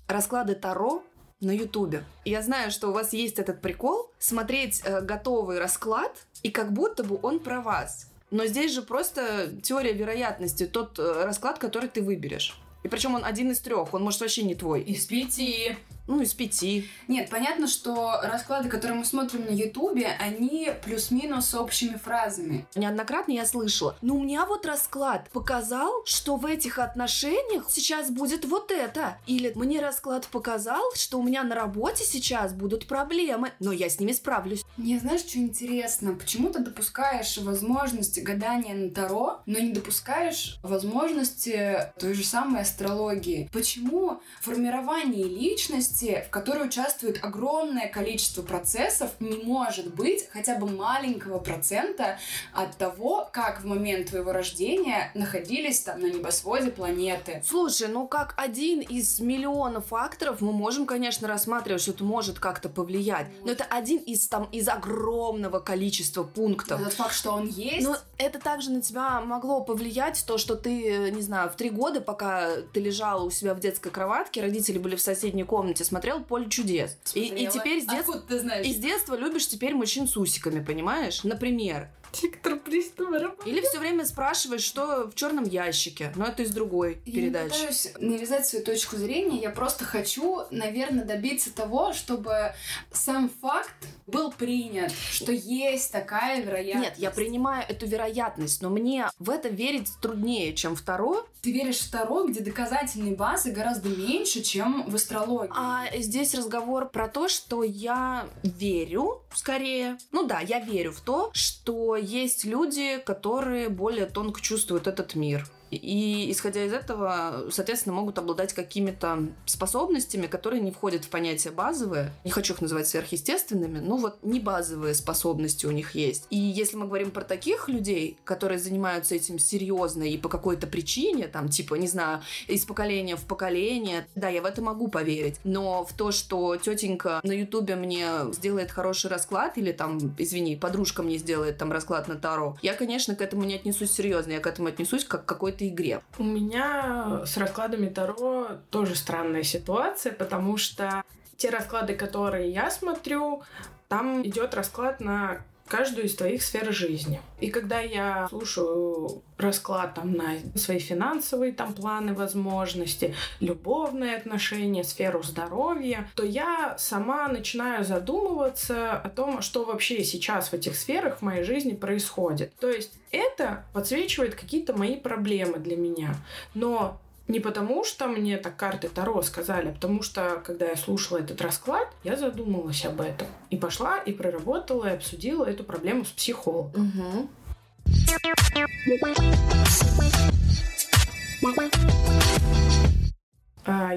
расклады 0.07 0.55
Таро 0.55 1.03
на 1.41 1.51
Ютубе? 1.51 2.03
Я 2.23 2.41
знаю, 2.41 2.71
что 2.71 2.89
у 2.89 2.91
вас 2.91 3.13
есть 3.13 3.39
этот 3.39 3.61
прикол 3.61 4.11
смотреть 4.19 4.81
э, 4.83 5.01
готовый 5.01 5.59
расклад, 5.59 6.11
и 6.43 6.49
как 6.49 6.73
будто 6.73 7.03
бы 7.03 7.19
он 7.21 7.39
про 7.39 7.61
вас. 7.61 8.09
Но 8.31 8.45
здесь 8.47 8.73
же 8.73 8.81
просто 8.81 9.51
теория 9.61 9.93
вероятности, 9.93 10.65
тот 10.65 10.97
э, 10.97 11.23
расклад, 11.23 11.59
который 11.59 11.89
ты 11.89 12.01
выберешь. 12.01 12.59
И 12.83 12.87
причем 12.87 13.15
он 13.15 13.25
один 13.25 13.51
из 13.51 13.59
трех, 13.59 13.93
он 13.93 14.03
может 14.03 14.21
вообще 14.21 14.43
не 14.43 14.55
твой. 14.55 14.81
Из 14.81 15.05
пяти. 15.05 15.77
Ну, 16.07 16.21
из 16.21 16.33
пяти. 16.33 16.87
Нет, 17.07 17.29
понятно, 17.29 17.67
что 17.67 18.19
расклады, 18.21 18.69
которые 18.69 18.99
мы 18.99 19.05
смотрим 19.05 19.45
на 19.45 19.49
Ютубе, 19.49 20.15
они 20.19 20.69
плюс-минус 20.83 21.47
с 21.47 21.55
общими 21.55 21.97
фразами. 21.97 22.67
Неоднократно 22.75 23.31
я 23.31 23.45
слышала, 23.45 23.95
ну, 24.01 24.17
у 24.17 24.23
меня 24.23 24.45
вот 24.45 24.65
расклад 24.65 25.29
показал, 25.31 26.03
что 26.05 26.35
в 26.35 26.45
этих 26.45 26.77
отношениях 26.77 27.65
сейчас 27.69 28.11
будет 28.11 28.45
вот 28.45 28.71
это. 28.71 29.17
Или 29.25 29.51
мне 29.55 29.79
расклад 29.79 30.27
показал, 30.27 30.83
что 30.93 31.19
у 31.19 31.23
меня 31.23 31.43
на 31.43 31.55
работе 31.55 32.03
сейчас 32.03 32.53
будут 32.53 32.87
проблемы, 32.87 33.51
но 33.59 33.71
я 33.71 33.89
с 33.89 33.99
ними 33.99 34.11
справлюсь. 34.11 34.63
Мне 34.77 34.99
знаешь, 34.99 35.21
что 35.21 35.39
интересно? 35.39 36.13
Почему 36.13 36.49
ты 36.49 36.59
допускаешь 36.59 37.37
возможности 37.39 38.19
гадания 38.19 38.75
на 38.75 38.91
Таро, 38.91 39.41
но 39.45 39.59
не 39.59 39.71
допускаешь 39.71 40.59
возможности 40.61 41.91
той 41.99 42.13
же 42.13 42.23
самой 42.23 42.61
астрологии? 42.61 43.49
Почему 43.51 44.21
формирование 44.41 45.23
личности 45.23 45.94
деятельности, 45.95 46.27
в 46.27 46.31
которой 46.31 46.67
участвует 46.67 47.23
огромное 47.23 47.88
количество 47.88 48.41
процессов, 48.41 49.12
не 49.19 49.43
может 49.43 49.93
быть 49.93 50.27
хотя 50.31 50.55
бы 50.55 50.69
маленького 50.69 51.39
процента 51.39 52.17
от 52.53 52.77
того, 52.77 53.27
как 53.31 53.62
в 53.62 53.65
момент 53.65 54.10
твоего 54.10 54.31
рождения 54.31 55.12
находились 55.13 55.81
там 55.81 56.01
на 56.01 56.08
небосводе 56.08 56.71
планеты. 56.71 57.41
Слушай, 57.45 57.88
ну 57.88 58.08
как 58.08 58.34
один 58.38 58.81
из 58.81 59.19
миллионов 59.19 59.88
факторов 59.88 60.41
мы 60.41 60.51
можем, 60.51 60.86
конечно, 60.86 61.27
рассматривать, 61.27 61.81
что 61.81 61.91
это 61.91 62.03
может 62.03 62.39
как-то 62.39 62.69
повлиять, 62.69 63.27
но 63.43 63.51
это 63.51 63.63
один 63.63 63.99
из 63.99 64.27
там 64.27 64.47
из 64.51 64.67
огромного 64.67 65.60
количества 65.60 66.23
пунктов. 66.23 66.81
Этот 66.81 66.93
факт, 66.93 67.13
что 67.13 67.31
он 67.31 67.47
есть. 67.47 67.86
Но 67.86 67.97
это 68.17 68.39
также 68.39 68.71
на 68.71 68.81
тебя 68.81 69.21
могло 69.21 69.62
повлиять 69.62 70.23
то, 70.27 70.38
что 70.38 70.55
ты, 70.55 71.12
не 71.12 71.21
знаю, 71.21 71.49
в 71.49 71.55
три 71.55 71.69
года, 71.69 72.01
пока 72.01 72.49
ты 72.73 72.79
лежала 72.79 73.23
у 73.23 73.29
себя 73.29 73.53
в 73.53 73.60
детской 73.60 73.89
кроватке, 73.89 74.41
родители 74.41 74.77
были 74.77 74.95
в 74.95 75.01
соседней 75.01 75.43
комнате, 75.43 75.84
смотрел 75.85 76.23
«Поле 76.23 76.49
чудес». 76.49 76.97
И, 77.13 77.21
и 77.21 77.47
теперь 77.47 77.81
с 77.81 77.85
детства, 77.85 78.19
ты 78.19 78.39
знаешь? 78.39 78.65
из 78.65 78.77
детства 78.77 79.15
любишь 79.15 79.47
теперь 79.47 79.73
мужчин 79.73 80.07
с 80.07 80.17
усиками, 80.17 80.63
понимаешь? 80.63 81.23
Например. 81.23 81.89
Сектор 82.11 82.57
приступа 82.57 83.35
Или 83.45 83.61
все 83.61 83.79
время 83.79 84.05
спрашиваешь, 84.05 84.63
что 84.63 85.09
в 85.09 85.15
черном 85.15 85.43
ящике. 85.43 86.11
Но 86.15 86.25
это 86.25 86.43
из 86.43 86.51
другой 86.51 87.01
я 87.05 87.13
передачи. 87.13 87.53
Я 87.53 87.59
пытаюсь 87.59 87.87
навязать 87.99 88.47
свою 88.47 88.65
точку 88.65 88.95
зрения. 88.97 89.41
Я 89.41 89.49
просто 89.49 89.85
хочу, 89.85 90.41
наверное, 90.51 91.05
добиться 91.05 91.53
того, 91.53 91.93
чтобы 91.93 92.53
сам 92.91 93.29
факт 93.41 93.75
был 94.07 94.31
принят, 94.31 94.91
что 94.91 95.31
есть 95.31 95.91
такая 95.91 96.41
вероятность. 96.41 96.89
Нет, 96.89 96.97
я 96.97 97.11
принимаю 97.11 97.65
эту 97.67 97.85
вероятность, 97.85 98.61
но 98.61 98.69
мне 98.69 99.09
в 99.19 99.29
это 99.29 99.49
верить 99.49 99.91
труднее, 100.01 100.53
чем 100.53 100.75
второе. 100.75 101.23
Ты 101.45 101.51
веришь 101.51 101.81
в 101.81 101.91
Таро, 101.91 102.25
где 102.25 102.39
доказательной 102.39 103.15
базы 103.15 103.51
гораздо 103.51 103.87
меньше, 103.89 104.41
чем 104.41 104.83
в 104.89 104.95
астрологии. 104.95 105.53
А 105.55 105.85
здесь 105.95 106.33
разговор 106.33 106.89
про 106.89 107.07
то, 107.07 107.27
что 107.27 107.61
я 107.61 108.27
верю, 108.41 109.21
скорее. 109.31 109.99
Ну 110.11 110.25
да, 110.25 110.39
я 110.39 110.59
верю 110.59 110.91
в 110.91 111.01
то, 111.01 111.29
что 111.33 111.94
есть 111.97 112.45
люди, 112.45 112.97
которые 112.99 113.69
более 113.69 114.05
тонко 114.05 114.41
чувствуют 114.41 114.88
этот 114.88 115.15
мир. 115.15 115.47
И, 115.71 116.32
исходя 116.32 116.63
из 116.63 116.73
этого, 116.73 117.45
соответственно, 117.51 117.95
могут 117.95 118.17
обладать 118.17 118.54
какими-то 118.54 119.28
способностями, 119.45 120.28
которые 120.28 120.62
не 120.62 120.71
входят 120.71 121.06
в 121.06 121.10
понятие 121.10 121.54
базовые. 121.54 122.12
Не 122.23 122.32
хочу 122.32 122.54
их 122.54 122.62
называть 122.62 122.88
сверхъестественными, 122.88 123.80
но 123.80 123.97
вот 123.97 124.17
не 124.23 124.39
базовые 124.39 124.93
способности 124.93 125.65
у 125.65 125.71
них 125.71 125.95
есть. 125.95 126.28
И 126.30 126.38
если 126.38 126.78
мы 126.78 126.88
говорим 126.88 127.12
про 127.12 127.23
таких 127.23 127.69
людей, 127.69 128.17
которые 128.23 128.60
занимаются 128.60 129.15
этим 129.15 129.39
серьезно 129.39 130.04
и 130.04 130.17
по 130.17 130.30
какой-то 130.30 130.67
причине, 130.67 131.28
там, 131.28 131.49
типа, 131.49 131.75
не 131.75 131.88
знаю, 131.88 132.21
из 132.47 132.65
поколения 132.65 133.15
в 133.15 133.23
поколение, 133.25 134.08
да, 134.15 134.30
я 134.30 134.41
в 134.41 134.45
это 134.45 134.62
могу 134.62 134.88
поверить. 134.88 135.39
Но 135.43 135.86
в 135.86 135.93
то, 135.93 136.12
что 136.12 136.56
тетенька 136.56 137.19
на 137.23 137.32
ютубе 137.32 137.75
мне 137.75 138.08
сделает 138.32 138.71
хороший 138.71 139.10
расклад, 139.10 139.58
или 139.58 139.71
там, 139.71 140.15
извини, 140.17 140.56
подружка 140.56 141.04
мне 141.04 141.17
сделает 141.17 141.58
там 141.58 141.71
расклад 141.71 142.08
на 142.08 142.15
Таро, 142.15 142.58
я, 142.62 142.73
конечно, 142.73 143.15
к 143.15 143.21
этому 143.21 143.43
не 143.43 143.56
отнесусь 143.56 143.91
серьезно, 143.91 144.34
я 144.34 144.39
к 144.39 144.47
этому 144.47 144.67
отнесусь 144.67 145.06
как 145.06 145.25
к 145.25 145.28
какой-то 145.28 145.54
игре. 145.61 146.01
У 146.17 146.23
меня 146.23 147.21
с 147.25 147.37
раскладами 147.37 147.89
Таро 147.89 148.47
тоже 148.69 148.95
странная 148.95 149.43
ситуация, 149.43 150.11
потому 150.11 150.57
что 150.57 151.03
те 151.37 151.49
расклады, 151.49 151.95
которые 151.95 152.49
я 152.49 152.71
смотрю, 152.71 153.43
там 153.87 154.25
идет 154.25 154.53
расклад 154.53 154.99
на 154.99 155.41
каждую 155.67 156.06
из 156.06 156.15
твоих 156.15 156.43
сфер 156.43 156.71
жизни. 156.71 157.21
И 157.41 157.49
когда 157.49 157.80
я 157.80 158.28
слушаю 158.30 159.23
расклад 159.38 159.95
там 159.95 160.13
на 160.13 160.36
свои 160.56 160.80
финансовые 160.80 161.51
там 161.51 161.73
планы, 161.73 162.13
возможности, 162.13 163.15
любовные 163.39 164.15
отношения, 164.15 164.84
сферу 164.84 165.23
здоровья, 165.23 166.08
то 166.15 166.23
я 166.23 166.75
сама 166.78 167.28
начинаю 167.28 167.84
задумываться 167.84 168.93
о 168.93 169.10
том, 169.10 169.41
что 169.41 169.65
вообще 169.65 170.04
сейчас 170.04 170.49
в 170.49 170.54
этих 170.54 170.75
сферах 170.75 171.19
в 171.19 171.21
моей 171.21 171.43
жизни 171.43 171.73
происходит. 171.73 172.54
То 172.60 172.69
есть 172.69 172.93
это 173.12 173.65
подсвечивает 173.73 174.36
какие-то 174.36 174.78
мои 174.78 174.95
проблемы 174.95 175.58
для 175.58 175.75
меня. 175.75 176.15
Но 176.54 176.99
не 177.27 177.39
потому, 177.39 177.83
что 177.83 178.07
мне 178.07 178.38
так 178.38 178.55
карты 178.55 178.88
Таро 178.88 179.21
сказали, 179.23 179.69
а 179.69 179.71
потому 179.71 180.03
что, 180.03 180.41
когда 180.45 180.67
я 180.67 180.75
слушала 180.75 181.17
этот 181.17 181.41
расклад, 181.41 181.88
я 182.03 182.15
задумалась 182.15 182.85
об 182.85 183.01
этом. 183.01 183.27
И 183.49 183.57
пошла, 183.57 183.97
и 183.97 184.11
проработала, 184.11 184.85
и 184.85 184.93
обсудила 184.93 185.45
эту 185.45 185.63
проблему 185.63 186.05
с 186.05 186.09
психологом. 186.09 186.91
Угу. 186.95 187.29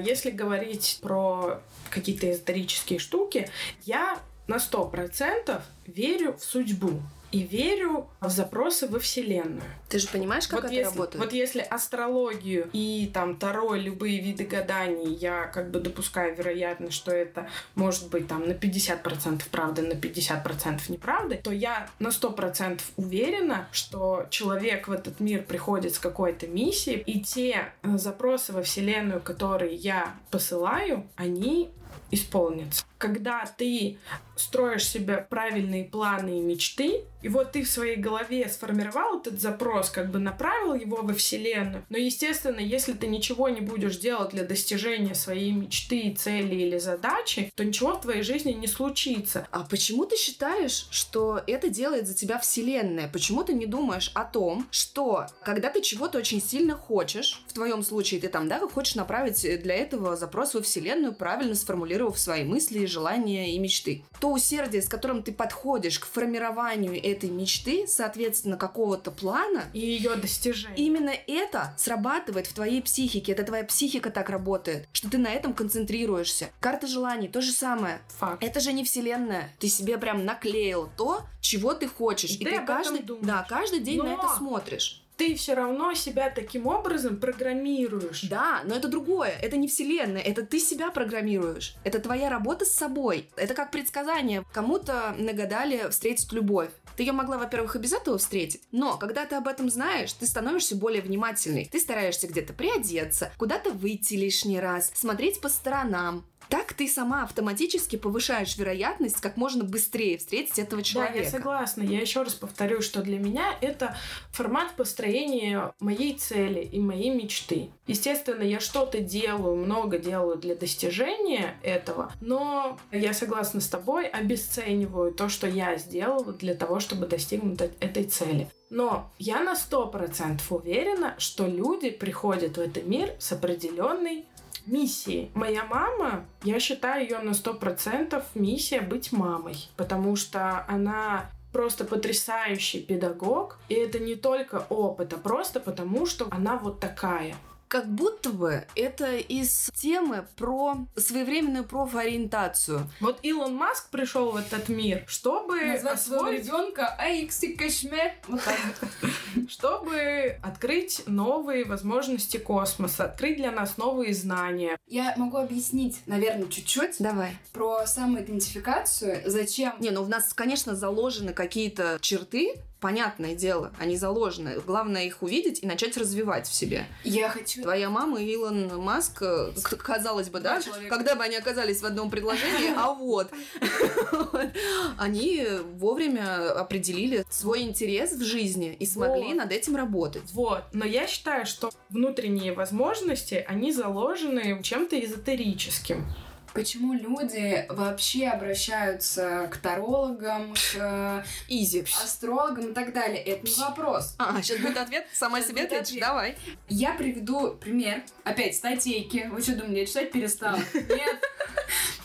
Если 0.03 0.31
говорить 0.31 0.99
про 1.01 1.61
какие-то 1.89 2.31
эзотерические 2.31 2.97
штуки, 2.97 3.49
я 3.83 4.17
на 4.47 4.59
сто 4.59 4.85
процентов 4.85 5.61
верю 5.85 6.33
в 6.33 6.43
судьбу 6.43 7.01
и 7.31 7.43
верю 7.43 8.07
в 8.21 8.29
запросы 8.29 8.87
во 8.87 8.99
Вселенную. 8.99 9.63
Ты 9.87 9.99
же 9.99 10.07
понимаешь, 10.07 10.47
как 10.47 10.61
вот 10.61 10.65
это 10.65 10.73
если, 10.73 10.89
работает? 10.89 11.23
Вот 11.23 11.33
если 11.33 11.61
астрологию 11.61 12.69
и 12.73 13.09
там 13.13 13.35
Таро, 13.37 13.75
любые 13.75 14.19
виды 14.19 14.45
гаданий, 14.45 15.13
я 15.13 15.45
как 15.45 15.71
бы 15.71 15.79
допускаю 15.79 16.35
вероятность, 16.35 16.95
что 16.95 17.11
это 17.11 17.49
может 17.75 18.09
быть 18.09 18.27
там 18.27 18.47
на 18.47 18.53
50% 18.53 19.43
правда, 19.51 19.81
на 19.81 19.93
50% 19.93 20.81
неправды, 20.89 21.39
то 21.43 21.51
я 21.51 21.89
на 21.99 22.09
100% 22.09 22.81
уверена, 22.97 23.67
что 23.71 24.25
человек 24.29 24.87
в 24.87 24.91
этот 24.91 25.19
мир 25.19 25.43
приходит 25.43 25.95
с 25.95 25.99
какой-то 25.99 26.47
миссией, 26.47 26.99
и 26.99 27.21
те 27.21 27.73
э, 27.81 27.97
запросы 27.97 28.53
во 28.53 28.63
Вселенную, 28.63 29.21
которые 29.21 29.75
я 29.75 30.15
посылаю, 30.31 31.07
они 31.15 31.69
исполнится. 32.11 32.85
Когда 32.99 33.45
ты 33.57 33.97
строишь 34.35 34.87
себе 34.87 35.25
правильные 35.29 35.85
планы 35.85 36.39
и 36.39 36.41
мечты, 36.41 37.01
и 37.21 37.27
вот 37.27 37.51
ты 37.51 37.63
в 37.63 37.69
своей 37.69 37.97
голове 37.97 38.47
сформировал 38.47 39.19
этот 39.19 39.41
запрос, 39.41 39.89
как 39.89 40.09
бы 40.11 40.19
направил 40.19 40.73
его 40.73 40.97
во 41.01 41.13
Вселенную, 41.13 41.85
но, 41.89 41.97
естественно, 41.97 42.59
если 42.59 42.93
ты 42.93 43.07
ничего 43.07 43.49
не 43.49 43.61
будешь 43.61 43.97
делать 43.97 44.31
для 44.31 44.45
достижения 44.45 45.15
своей 45.15 45.51
мечты, 45.51 46.15
цели 46.17 46.55
или 46.55 46.77
задачи, 46.77 47.51
то 47.55 47.65
ничего 47.65 47.93
в 47.93 48.01
твоей 48.01 48.21
жизни 48.21 48.51
не 48.51 48.67
случится. 48.67 49.47
А 49.51 49.63
почему 49.63 50.05
ты 50.05 50.15
считаешь, 50.15 50.87
что 50.91 51.41
это 51.47 51.69
делает 51.69 52.07
за 52.07 52.13
тебя 52.13 52.39
Вселенная? 52.39 53.09
Почему 53.11 53.43
ты 53.43 53.53
не 53.53 53.65
думаешь 53.65 54.11
о 54.13 54.23
том, 54.23 54.67
что 54.71 55.27
когда 55.43 55.69
ты 55.69 55.81
чего-то 55.81 56.17
очень 56.17 56.41
сильно 56.41 56.75
хочешь, 56.75 57.43
в 57.47 57.53
твоем 57.53 57.83
случае 57.83 58.21
ты 58.21 58.29
там, 58.29 58.47
да, 58.47 58.59
хочешь 58.59 58.95
направить 58.95 59.41
для 59.61 59.75
этого 59.75 60.15
запрос 60.15 60.53
во 60.53 60.61
Вселенную, 60.61 61.13
правильно 61.13 61.55
сформулировав 61.55 62.19
свои 62.19 62.43
мысли, 62.43 62.88
желания 62.89 63.55
и 63.55 63.59
мечты, 63.59 64.03
то 64.19 64.31
усердие, 64.31 64.81
с 64.81 64.89
которым 64.89 65.23
ты 65.23 65.31
подходишь 65.31 65.99
к 65.99 66.05
формированию 66.05 67.01
этой 67.01 67.29
мечты, 67.29 67.85
соответственно, 67.87 68.57
какого-то 68.57 69.11
плана. 69.11 69.63
И 69.73 69.79
ее 69.79 70.15
достижения. 70.15 70.75
Именно 70.75 71.13
это 71.27 71.73
срабатывает 71.77 72.47
в 72.47 72.53
твоей 72.53 72.81
психике. 72.81 73.31
Это 73.31 73.43
твоя 73.43 73.63
психика 73.63 74.09
так 74.09 74.29
работает, 74.29 74.87
что 74.91 75.09
ты 75.09 75.17
на 75.17 75.31
этом 75.31 75.53
концентрируешься. 75.53 76.49
Карта 76.59 76.87
желаний 76.87 77.27
то 77.27 77.41
же 77.41 77.51
самое. 77.51 78.01
Факт. 78.17 78.43
Это 78.43 78.59
же 78.59 78.73
не 78.73 78.83
вселенная. 78.83 79.53
Ты 79.59 79.67
себе 79.69 79.97
прям 79.97 80.25
наклеил 80.25 80.89
то, 80.97 81.21
чего 81.41 81.73
ты 81.73 81.87
хочешь. 81.87 82.31
И 82.31 82.35
И, 82.35 82.43
ты 82.45 82.59
ты, 82.59 82.65
каждый, 82.65 83.05
да, 83.21 83.45
каждый 83.47 83.79
день 83.79 83.99
на 83.99 84.03
Но- 84.03 84.13
это 84.17 84.35
смотришь. 84.37 85.03
Ты 85.19 85.35
все 85.35 85.53
равно 85.53 85.93
себя 85.95 86.29
таким 86.29 86.65
образом 86.65 87.17
программируешь. 87.17 88.21
Да, 88.23 88.61
но 88.63 88.73
это 88.73 88.87
другое. 88.87 89.31
Это 89.41 89.57
не 89.57 89.67
вселенная. 89.67 90.21
Это 90.21 90.45
ты 90.45 90.59
себя 90.59 90.91
программируешь. 90.91 91.75
Это 91.83 91.99
твоя 91.99 92.29
работа 92.29 92.63
с 92.63 92.71
собой. 92.71 93.27
Это 93.35 93.53
как 93.53 93.69
предсказание. 93.69 94.45
Кому-то 94.53 95.13
нагадали 95.17 95.89
встретить 95.89 96.31
любовь. 96.31 96.69
Ты 96.95 97.03
ее 97.03 97.11
могла, 97.11 97.37
во-первых, 97.37 97.75
и 97.75 97.79
без 97.79 97.93
этого 97.93 98.17
встретить, 98.17 98.61
но 98.73 98.97
когда 98.97 99.25
ты 99.25 99.35
об 99.35 99.47
этом 99.47 99.69
знаешь, 99.69 100.11
ты 100.11 100.25
становишься 100.25 100.75
более 100.75 101.01
внимательной. 101.01 101.69
Ты 101.71 101.79
стараешься 101.79 102.27
где-то 102.27 102.51
приодеться, 102.51 103.31
куда-то 103.37 103.71
выйти 103.71 104.15
лишний 104.15 104.59
раз, 104.59 104.91
смотреть 104.95 105.39
по 105.39 105.47
сторонам. 105.47 106.25
Так 106.49 106.73
ты 106.73 106.87
сама 106.87 107.23
автоматически 107.23 107.95
повышаешь 107.95 108.57
вероятность 108.57 109.21
как 109.21 109.37
можно 109.37 109.63
быстрее 109.63 110.17
встретить 110.17 110.57
этого 110.57 110.81
человека. 110.81 111.17
Да, 111.19 111.23
я 111.23 111.29
согласна. 111.29 111.83
Я 111.83 112.01
еще 112.01 112.23
раз 112.23 112.33
повторю, 112.33 112.81
что 112.81 113.03
для 113.03 113.19
меня 113.19 113.55
это 113.61 113.95
формат 114.31 114.75
построения 114.75 115.73
моей 115.79 116.15
цели 116.15 116.61
и 116.61 116.79
моей 116.79 117.11
мечты. 117.11 117.69
Естественно, 117.85 118.41
я 118.41 118.59
что-то 118.59 118.99
делаю, 118.99 119.55
много 119.55 119.99
делаю 119.99 120.37
для 120.37 120.55
достижения 120.55 121.55
этого, 121.61 122.11
но 122.19 122.79
я 122.91 123.13
согласна 123.13 123.61
с 123.61 123.67
тобой, 123.67 124.07
обесцениваю 124.07 125.13
то, 125.13 125.29
что 125.29 125.47
я 125.47 125.77
сделала 125.77 126.33
для 126.33 126.55
того, 126.55 126.79
чтобы 126.79 127.05
достигнуть 127.05 127.61
этой 127.79 128.05
цели. 128.05 128.49
Но 128.69 129.11
я 129.17 129.41
на 129.41 129.55
сто 129.55 129.87
процентов 129.87 130.51
уверена, 130.51 131.15
что 131.17 131.47
люди 131.47 131.89
приходят 131.89 132.57
в 132.57 132.59
этот 132.59 132.85
мир 132.85 133.15
с 133.17 133.31
определенной 133.31 134.25
миссией. 134.65 135.31
Моя 135.33 135.65
мама, 135.65 136.25
я 136.43 136.59
считаю 136.59 137.03
ее 137.03 137.19
на 137.19 137.33
сто 137.33 137.53
процентов 137.53 138.23
миссия 138.35 138.81
быть 138.81 139.11
мамой, 139.11 139.55
потому 139.77 140.15
что 140.15 140.65
она 140.67 141.29
просто 141.51 141.85
потрясающий 141.85 142.81
педагог, 142.81 143.57
и 143.69 143.73
это 143.73 143.99
не 143.99 144.15
только 144.15 144.65
опыт, 144.69 145.13
а 145.13 145.17
просто 145.17 145.59
потому, 145.59 146.05
что 146.05 146.27
она 146.31 146.57
вот 146.57 146.79
такая. 146.79 147.35
Как 147.69 147.87
будто 147.87 148.31
бы 148.31 148.65
это 148.75 149.15
из 149.17 149.69
темы 149.75 150.25
про 150.37 150.87
своевременную 150.95 151.63
профориентацию. 151.63 152.89
Вот 152.99 153.19
Илон 153.21 153.53
Маск 153.53 153.91
пришел 153.91 154.31
в 154.31 154.37
этот 154.37 154.69
мир, 154.69 155.03
чтобы 155.05 155.61
Назвать 155.61 156.01
своего 156.01 156.23
освоить 156.25 156.45
ребенка 156.45 156.95
Айкси 156.97 157.53
Кашме. 157.53 158.15
Вот 158.27 158.43
так 158.43 158.57
вот. 158.81 159.11
чтобы 159.49 160.37
открыть 160.41 161.03
новые 161.05 161.63
возможности 161.65 162.37
космоса, 162.37 163.05
открыть 163.05 163.37
для 163.37 163.51
нас 163.51 163.77
новые 163.77 164.13
знания. 164.13 164.77
Я 164.87 165.13
могу 165.17 165.37
объяснить, 165.37 166.01
наверное, 166.07 166.47
чуть-чуть 166.47 166.95
Давай. 166.97 167.37
про 167.53 167.85
самоидентификацию. 167.85 169.21
Зачем? 169.25 169.73
Не, 169.79 169.91
ну 169.91 170.03
в 170.03 170.09
нас, 170.09 170.33
конечно, 170.33 170.75
заложены 170.75 171.33
какие-то 171.33 171.99
черты, 172.01 172.55
понятное 172.79 173.35
дело, 173.35 173.71
они 173.79 173.97
заложены. 173.97 174.59
Главное 174.65 175.05
их 175.05 175.21
увидеть 175.21 175.61
и 175.63 175.67
начать 175.67 175.97
развивать 175.97 176.47
в 176.47 176.53
себе. 176.53 176.85
Я 177.03 177.29
хочу... 177.29 177.61
Твоя 177.61 177.89
мама 177.89 178.21
и 178.21 178.31
Илон 178.31 178.81
Маск, 178.81 179.21
э, 179.21 179.51
казалось 179.77 180.29
бы, 180.29 180.39
да, 180.39 180.59
Два 180.59 180.61
человека. 180.61 180.95
когда 180.95 181.15
бы 181.15 181.23
они 181.23 181.35
оказались 181.35 181.81
в 181.81 181.85
одном 181.85 182.09
предложении, 182.09 182.73
а 182.75 182.93
вот, 182.93 183.29
они 184.97 185.45
вовремя 185.75 186.51
определили 186.51 187.25
свой 187.29 187.61
интерес 187.61 188.13
в 188.13 188.23
жизни 188.23 188.75
и 188.79 188.85
смогли 188.85 189.33
над 189.33 189.51
этим 189.51 189.75
работать. 189.75 190.23
Вот. 190.33 190.63
Но 190.73 190.85
я 190.85 191.07
считаю, 191.07 191.45
что 191.45 191.71
внутренние 191.89 192.53
возможности, 192.53 193.43
они 193.47 193.71
заложены 193.71 194.61
чем-то 194.63 194.99
эзотерическим. 194.99 196.05
Почему 196.53 196.93
люди 196.93 197.65
вообще 197.69 198.27
обращаются 198.27 199.47
к 199.51 199.57
тарологам, 199.57 200.53
к 200.53 201.23
Изи. 201.47 201.85
астрологам 202.03 202.71
и 202.71 202.73
так 202.73 202.91
далее? 202.93 203.21
Это 203.23 203.45
не 203.47 203.55
вопрос. 203.55 204.15
А, 204.17 204.41
сейчас 204.41 204.57
будет 204.59 204.77
ответ? 204.77 205.05
Сама 205.13 205.39
Сейчас 205.39 205.49
себе 205.51 205.63
ответишь? 205.63 205.87
ответ. 205.89 206.01
Давай. 206.01 206.37
Я 206.67 206.93
приведу 206.93 207.55
пример. 207.55 208.03
Опять 208.23 208.55
статейки. 208.55 209.29
Вы 209.31 209.41
что 209.41 209.55
думали, 209.55 209.79
я 209.79 209.85
читать 209.85 210.11
перестала? 210.11 210.59
Нет. 210.73 211.23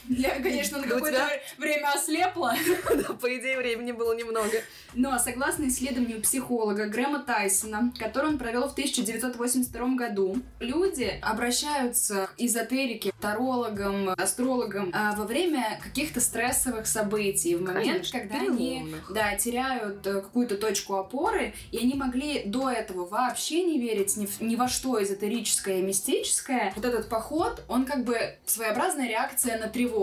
Я, 0.09 0.41
конечно, 0.41 0.79
на 0.79 0.87
какое-то 0.87 1.19
тебя- 1.19 1.41
время 1.59 1.93
ослепла. 1.93 2.55
Да, 2.95 3.15
По 3.15 3.39
идее, 3.39 3.57
времени 3.59 3.93
было 3.93 4.13
немного. 4.15 4.53
Но 4.95 5.19
согласно 5.19 5.69
исследованию 5.69 6.21
психолога 6.21 6.87
Грэма 6.87 7.21
Тайсона, 7.21 7.93
который 7.99 8.31
он 8.31 8.39
провел 8.39 8.69
в 8.69 8.73
1982 8.73 9.89
году, 9.97 10.37
люди 10.61 11.19
обращаются 11.23 12.29
к 12.29 12.35
эзотерике, 12.39 13.13
тарологам, 13.21 14.11
астрологам 14.11 14.91
а, 14.93 15.15
во 15.17 15.25
время 15.25 15.81
каких-то 15.83 16.21
стрессовых 16.21 16.87
событий, 16.87 17.55
в 17.57 17.63
момент, 17.63 17.87
Конечно, 17.87 18.21
когда 18.21 18.37
они 18.41 18.95
да, 19.11 19.35
теряют 19.37 20.07
э, 20.07 20.21
какую-то 20.21 20.57
точку 20.57 20.95
опоры, 20.97 21.55
и 21.73 21.79
они 21.79 21.95
могли 21.95 22.45
до 22.45 22.71
этого 22.71 23.07
вообще 23.07 23.63
не 23.65 23.81
верить 23.81 24.17
ни, 24.17 24.27
в- 24.27 24.41
ни 24.41 24.57
во 24.57 24.69
что 24.69 25.03
эзотерическое 25.03 25.79
и 25.79 25.83
мистическое. 25.83 26.73
Вот 26.77 26.85
этот 26.85 27.09
поход, 27.09 27.63
он 27.69 27.85
как 27.87 28.05
бы 28.05 28.37
своеобразная 28.47 29.09
реакция 29.09 29.59
на 29.59 29.69
тревогу. 29.69 29.94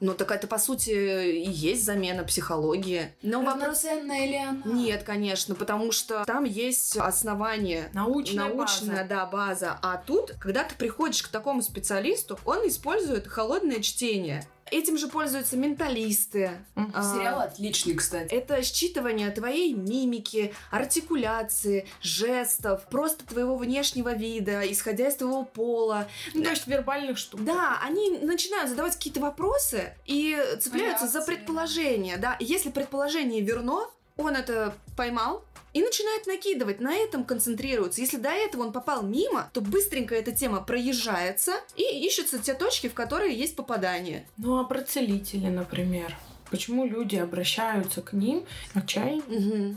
Ну, 0.00 0.12
так 0.12 0.32
это, 0.32 0.46
по 0.46 0.58
сути, 0.58 0.90
и 0.90 1.50
есть 1.50 1.84
замена 1.84 2.24
психологии. 2.24 3.14
Но 3.22 3.38
вопрос... 3.40 3.84
Равноценная 3.84 4.26
ли 4.26 4.36
она? 4.36 4.62
Нет, 4.64 5.02
конечно, 5.02 5.54
потому 5.54 5.92
что 5.92 6.24
там 6.26 6.44
есть 6.44 6.96
основание 6.96 7.88
Научная, 7.94 8.48
научная, 8.48 8.96
база. 8.96 9.08
да, 9.08 9.26
база. 9.26 9.78
А 9.80 9.96
тут, 9.96 10.32
когда 10.40 10.64
ты 10.64 10.74
приходишь 10.74 11.22
к 11.22 11.28
такому 11.28 11.62
специалисту, 11.62 12.38
он 12.44 12.68
использует 12.68 13.26
холодное 13.28 13.80
чтение. 13.80 14.44
Этим 14.78 14.98
же 14.98 15.08
пользуются 15.08 15.56
менталисты. 15.56 16.52
А, 16.74 17.14
Сериал 17.14 17.40
отличный, 17.40 17.94
кстати. 17.94 18.32
Это 18.32 18.58
считывание 18.58 19.30
твоей 19.30 19.74
мимики, 19.74 20.54
артикуляции, 20.70 21.86
жестов, 22.02 22.86
просто 22.88 23.26
твоего 23.26 23.56
внешнего 23.56 24.14
вида, 24.14 24.60
исходя 24.70 25.08
из 25.08 25.16
твоего 25.16 25.44
пола. 25.44 26.08
Ну, 26.32 26.42
то 26.42 26.50
есть 26.50 26.66
вербальных 26.66 27.18
штук. 27.18 27.42
Да, 27.44 27.78
они 27.82 28.18
начинают 28.18 28.70
задавать 28.70 28.94
какие-то 28.94 29.20
вопросы 29.20 29.94
и 30.06 30.36
цепляются 30.60 31.06
за 31.06 31.18
Реакции. 31.18 31.34
предположение. 31.34 32.16
Да, 32.16 32.36
если 32.40 32.70
предположение 32.70 33.40
верно, 33.40 33.86
он 34.16 34.36
это 34.36 34.74
поймал, 34.96 35.44
и 35.74 35.82
начинает 35.82 36.26
накидывать, 36.26 36.80
на 36.80 36.94
этом 36.94 37.24
концентрируется. 37.24 38.00
Если 38.00 38.16
до 38.16 38.30
этого 38.30 38.62
он 38.62 38.72
попал 38.72 39.02
мимо, 39.02 39.50
то 39.52 39.60
быстренько 39.60 40.14
эта 40.14 40.32
тема 40.32 40.62
проезжается 40.62 41.54
и 41.76 41.82
ищутся 42.06 42.38
те 42.38 42.54
точки, 42.54 42.88
в 42.88 42.94
которые 42.94 43.36
есть 43.36 43.56
попадание. 43.56 44.26
Ну, 44.38 44.58
а 44.58 44.64
про 44.64 44.80
целители, 44.82 45.48
например. 45.48 46.16
Почему 46.50 46.86
люди 46.86 47.16
обращаются 47.16 48.00
к 48.00 48.12
ним 48.12 48.46
отчаяние? 48.74 49.76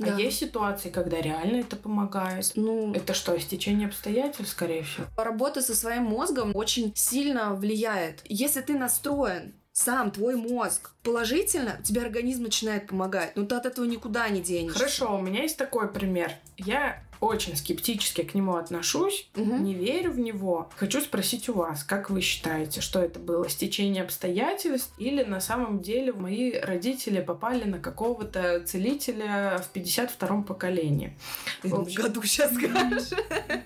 А 0.00 0.06
Да. 0.06 0.16
есть 0.16 0.38
ситуации, 0.38 0.90
когда 0.90 1.20
реально 1.20 1.58
это 1.58 1.76
помогает. 1.76 2.50
Ну, 2.56 2.92
Это 2.94 3.14
что, 3.14 3.38
стечение 3.38 3.86
обстоятельств, 3.86 4.52
скорее 4.52 4.82
всего? 4.82 5.06
Работа 5.16 5.60
со 5.62 5.74
своим 5.74 6.04
мозгом 6.04 6.50
очень 6.56 6.92
сильно 6.96 7.54
влияет. 7.54 8.20
Если 8.24 8.60
ты 8.60 8.76
настроен 8.76 9.54
сам, 9.74 10.12
твой 10.12 10.36
мозг, 10.36 10.92
положительно, 11.02 11.80
тебе 11.82 12.00
организм 12.00 12.44
начинает 12.44 12.86
помогать. 12.86 13.34
Но 13.34 13.44
ты 13.44 13.56
от 13.56 13.66
этого 13.66 13.84
никуда 13.84 14.28
не 14.28 14.40
денешься. 14.40 14.78
Хорошо, 14.78 15.16
у 15.16 15.20
меня 15.20 15.42
есть 15.42 15.56
такой 15.56 15.92
пример. 15.92 16.32
Я 16.56 17.02
очень 17.24 17.56
скептически 17.56 18.22
к 18.22 18.34
нему 18.34 18.56
отношусь, 18.56 19.28
Мгм. 19.34 19.64
не 19.64 19.74
верю 19.74 20.12
в 20.12 20.18
него. 20.18 20.68
Хочу 20.76 21.00
спросить 21.00 21.48
у 21.48 21.54
вас, 21.54 21.82
как 21.84 22.10
вы 22.10 22.20
считаете, 22.20 22.80
что 22.80 23.00
это 23.00 23.18
было? 23.18 23.48
Стечение 23.48 24.02
обстоятельств 24.02 24.92
или 24.98 25.22
на 25.24 25.40
самом 25.40 25.80
деле 25.80 26.12
мои 26.12 26.52
родители 26.58 27.20
попали 27.20 27.64
на 27.64 27.78
какого-то 27.78 28.60
целителя 28.66 29.62
в 29.64 29.74
52-м 29.76 30.44
поколении? 30.44 31.16
В 31.62 31.74
общем, 31.74 32.02
году 32.02 32.22
сейчас 32.22 32.54
скажешь. 32.54 33.08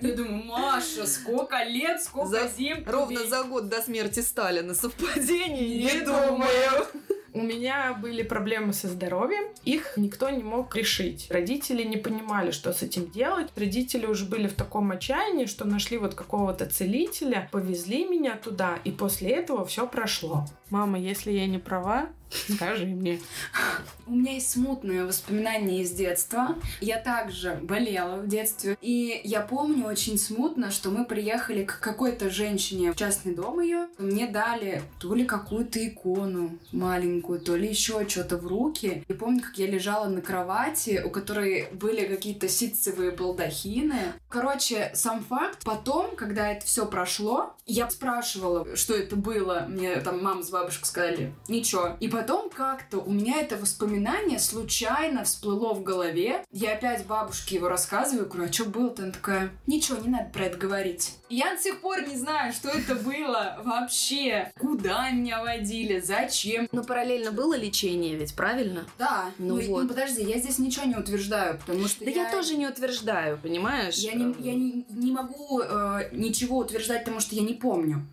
Я 0.01 0.15
думаю, 0.15 0.43
Маша, 0.45 1.05
сколько 1.05 1.63
лет, 1.63 2.01
сколько 2.01 2.29
За- 2.29 2.49
зим. 2.57 2.83
Ровно 2.87 3.25
за 3.25 3.43
год 3.43 3.69
до 3.69 3.81
смерти 3.81 4.19
Сталина. 4.21 4.73
Совпадение? 4.73 5.93
Не 5.93 6.01
думаю. 6.05 6.87
У 7.33 7.41
меня 7.41 7.93
были 7.93 8.23
проблемы 8.23 8.73
со 8.73 8.87
здоровьем, 8.87 9.43
их 9.63 9.93
никто 9.97 10.29
не 10.29 10.43
мог 10.43 10.75
решить. 10.75 11.27
Родители 11.29 11.83
не 11.83 11.97
понимали, 11.97 12.51
что 12.51 12.73
с 12.73 12.81
этим 12.81 13.09
делать. 13.11 13.49
Родители 13.55 14.05
уже 14.05 14.25
были 14.25 14.47
в 14.47 14.55
таком 14.55 14.91
отчаянии, 14.91 15.45
что 15.45 15.65
нашли 15.65 15.97
вот 15.97 16.15
какого-то 16.15 16.65
целителя, 16.65 17.49
повезли 17.51 18.05
меня 18.05 18.35
туда, 18.35 18.79
и 18.83 18.91
после 18.91 19.31
этого 19.31 19.65
все 19.65 19.87
прошло. 19.87 20.45
Мама, 20.69 20.99
если 20.99 21.31
я 21.31 21.47
не 21.47 21.57
права, 21.57 22.09
скажи 22.29 22.85
мне. 22.85 23.19
У 24.05 24.13
меня 24.13 24.33
есть 24.33 24.51
смутные 24.51 25.05
воспоминания 25.05 25.81
из 25.81 25.91
детства. 25.91 26.55
Я 26.81 26.97
также 26.97 27.59
болела 27.61 28.17
в 28.17 28.27
детстве. 28.27 28.77
И 28.81 29.21
я 29.23 29.41
помню 29.41 29.85
очень 29.85 30.17
смутно, 30.17 30.71
что 30.71 30.89
мы 30.89 31.05
приехали 31.05 31.63
к 31.63 31.79
какой-то 31.79 32.29
женщине 32.29 32.91
в 32.91 32.95
частный 32.95 33.35
дом 33.35 33.59
ее. 33.59 33.87
Мне 33.97 34.27
дали 34.27 34.81
то 34.99 35.13
ли 35.13 35.25
какую-то 35.25 35.85
икону 35.85 36.57
маленькую, 36.71 37.39
то 37.39 37.55
ли 37.55 37.69
еще 37.69 38.07
что-то 38.07 38.37
в 38.37 38.47
руки. 38.47 39.03
И 39.07 39.13
помню, 39.13 39.41
как 39.41 39.57
я 39.57 39.67
лежала 39.67 40.07
на 40.07 40.21
кровати, 40.21 41.01
у 41.03 41.09
которой 41.09 41.67
были 41.73 42.05
какие-то 42.05 42.47
ситцевые 42.47 43.11
балдахины. 43.11 44.13
Короче, 44.27 44.91
сам 44.93 45.23
факт, 45.23 45.63
потом, 45.63 46.15
когда 46.15 46.51
это 46.51 46.65
все 46.65 46.85
прошло, 46.85 47.55
я 47.65 47.89
спрашивала, 47.89 48.75
что 48.75 48.95
это 48.95 49.15
было. 49.15 49.65
Мне 49.69 49.95
там 49.97 50.23
мама 50.23 50.41
с 50.41 50.49
бабушкой 50.59 50.87
сказали, 50.87 51.33
ничего. 51.47 51.95
И 51.99 52.07
потом 52.07 52.49
как-то 52.49 52.97
у 52.99 53.11
меня 53.11 53.39
это 53.41 53.55
воспоминание 53.57 54.39
случайно 54.39 55.23
всплыло 55.23 55.73
в 55.73 55.83
голове. 55.83 56.43
Я 56.51 56.73
опять 56.73 57.05
бабушке 57.05 57.55
его 57.55 57.69
рассказываю, 57.69 58.27
говорю, 58.27 58.49
а 58.49 58.53
что 58.53 58.65
было-то? 58.65 59.03
Она 59.03 59.11
такая, 59.11 59.51
ничего, 59.67 59.97
не 59.99 60.09
надо 60.09 60.29
про 60.31 60.45
это 60.45 60.57
говорить. 60.57 61.15
И 61.29 61.35
я 61.35 61.55
до 61.55 61.61
сих 61.61 61.79
пор 61.81 62.07
не 62.07 62.15
знаю, 62.15 62.53
что 62.53 62.69
это 62.69 62.95
было 62.95 63.59
вообще. 63.63 64.51
Куда 64.59 65.09
меня 65.11 65.41
водили, 65.41 65.99
зачем. 65.99 66.67
Но 66.71 66.83
параллельно 66.83 67.31
было 67.31 67.55
лечение 67.55 68.15
ведь, 68.15 68.35
правильно? 68.35 68.85
Да, 68.97 69.31
Ну 69.37 69.57
ну, 69.57 69.67
вот. 69.67 69.83
ну 69.83 69.87
подожди, 69.89 70.23
я 70.23 70.37
здесь 70.39 70.59
ничего 70.59 70.85
не 70.85 70.95
утверждаю, 70.95 71.57
потому 71.59 71.87
что 71.87 72.03
Да 72.03 72.11
я, 72.11 72.31
тоже 72.31 72.55
не 72.55 72.67
утверждаю, 72.67 73.37
понимаешь? 73.37 73.95
Я 73.95 74.13
не, 74.13 74.35
я 74.39 74.53
не, 74.55 74.85
не 74.89 75.11
могу 75.11 75.61
э, 75.61 76.09
ничего 76.11 76.57
утверждать, 76.57 77.03
потому 77.03 77.19
что 77.19 77.35
я 77.35 77.41
не 77.43 77.53
помню. 77.53 78.05